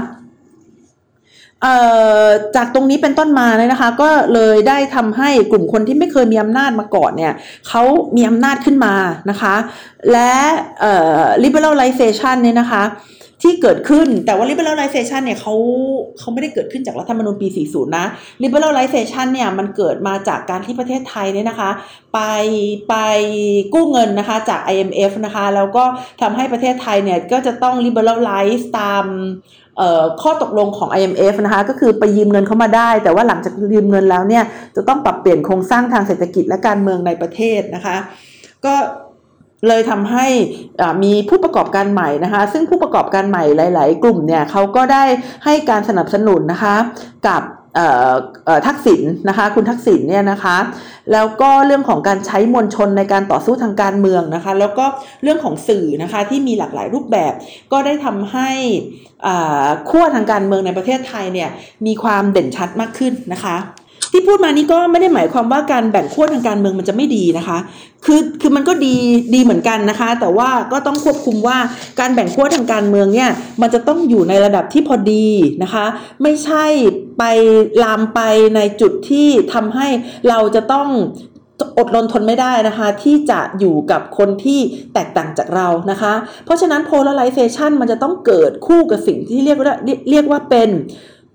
[2.56, 7.34] จากตรงนี้เป็นต้นมาเลยนะคะ ก็เลยได้ทำให้กลุ่มคนที่ไม่เคยมีอำนาจมาก่อนเนี่ย
[7.68, 7.82] เขา
[8.16, 8.94] มีอำนาจขึ้นมา
[9.30, 9.54] นะคะ
[10.12, 10.34] และ
[11.44, 12.82] liberalization เนี่ยนะคะ
[13.42, 15.54] ที่เกิดขึ้นแต่ว่า liberalization เนี่ยเขา
[16.18, 18.06] เขาไม่ได้เกิดขึ้นจากรัฐธรรมนูญปี 40 นะ
[18.42, 21.70] liberalization เนี่ยมันเกิดมาจากการที่ประเทศไทยเนี่ยนะคะ
[22.14, 22.20] ไป
[22.88, 22.94] ไป
[23.74, 25.84] กู้เงินนะคะจาก IMF นะคะ แล้วก็
[26.20, 29.04] ทำให้ประเทศไทยเนี่ยก็จะต้อง liberalize ตาม
[30.22, 34.44] ข้อตกลงของ IMF นะคะก็คือไปยืมเงินเข้ามาได้ แต่ว่าหลังจากยืมเงินแล้วเนี่ย
[34.76, 37.96] จะต้องปรับเปลี่ยนโครงสร้างทางเศรษฐกิจและการเมืองในประเทศนะคะ
[38.64, 38.74] ก็
[39.68, 40.26] เลยทำให้
[41.02, 43.44] มีผู้ประกอบการใหม่นะคะ ซึ่งผู้ประกอบการใหม่
[43.74, 45.04] หลาย ๆ กลุ่มเนี่ยเขาก็ได้
[45.44, 46.74] ให้การสนับสนุนนะคะ
[47.28, 47.42] กับ
[48.66, 50.56] ทักษิณนะคะคุณทักษิณเนี่ยนะคะ
[51.12, 54.86] แล้วก็เรื่องของการใช้มวลชนในการต่อสู้ทางการเมืองนะคะแล้วก็
[55.22, 57.32] เรื่องของสื่อนะคะที่มีหลากหลายรูปแบบ
[57.72, 58.50] ก็ได้ทำให้
[59.90, 61.50] ขั้วทางการเมืองในประเทศไทยเนี่ย
[61.86, 63.56] มีความเด่นชัดมากขึ้นนะคะ
[64.10, 67.58] ที่พูดมานี้ก็ไม่ได้หมายความว่าการแบ่งขั้วทางการเมืองมันจะไม่ดีนะคะ
[68.04, 68.94] คือคือมันก็ดี
[69.34, 71.58] ดีเหมือนกันนะคะ แต่ว่าก็ต้องควบคุมว่า
[72.00, 75.26] การแบ่งขั้วทางการเมืองเนี่ยมันจะต้องอยู่ในระดับที่พอดี
[75.62, 75.84] นะคะ
[76.22, 76.64] ไม่ใช่
[77.18, 77.24] ไป
[77.82, 78.20] ลามไป
[78.56, 79.88] ในจุดที่ทำให้
[80.28, 80.88] เราจะต้อง
[81.78, 84.60] อดรนทนไม่ได้นะคะ ที่จะอยู่กับคนที่
[84.94, 86.12] แตกต่างจากเรานะคะ
[86.44, 89.66] เพราะฉะนั้น polarization มันจะต้องเกิดคู่กับสิ่งที่เรียกว่า
[90.10, 90.70] เรียกว่าเป็น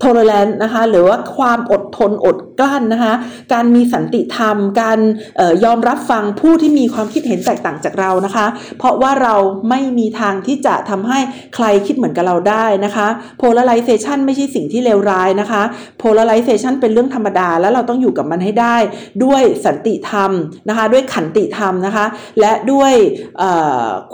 [0.02, 3.14] tolerance นะคะหรือว่าความอดทนอดกลั้นนะคะ
[3.52, 4.98] การมีสันติธรรม การ
[5.40, 8.46] ออยอมรับฟังผู้ที่มีความคิดเห็นแตกต่างจากเรานะคะ
[8.78, 9.34] เพราะว่าเรา
[9.70, 11.18] ไม่มีทางที่จะทำให้
[11.54, 13.06] ใครคิดเหมือนกับเราได้นะคะ
[13.42, 15.62] polarization ไม่ใช่สิ่งที่เลวร้ายนะคะ
[16.02, 18.76] polarization เป็นเรื่องธรรมดาแล้วเราต้องอยู่กับมันให้ได้
[19.24, 20.30] ด้วยสันติธรรม
[20.68, 22.06] นะคะด้วยขันติธรรมนะคะ
[22.40, 22.92] และด้วย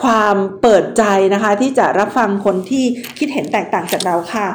[0.03, 1.03] ความเปิดใจ
[1.35, 2.85] นะคะที่จะรับฟังคนที่
[3.19, 4.49] คิดเห็นแตกต่างจากเราค่ะ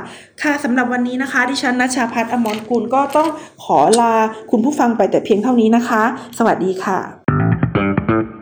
[0.43, 3.27] ค่ะสำหรับวันนี้นะคะดิฉันนัชาพัฒนอมรกุลก็ต้อง
[3.63, 4.13] ขอลา
[4.51, 6.03] คุณผู้ฟังไปแต่เพียงเท่านี้นะคะ
[6.38, 8.36] สวัสดีค่ะ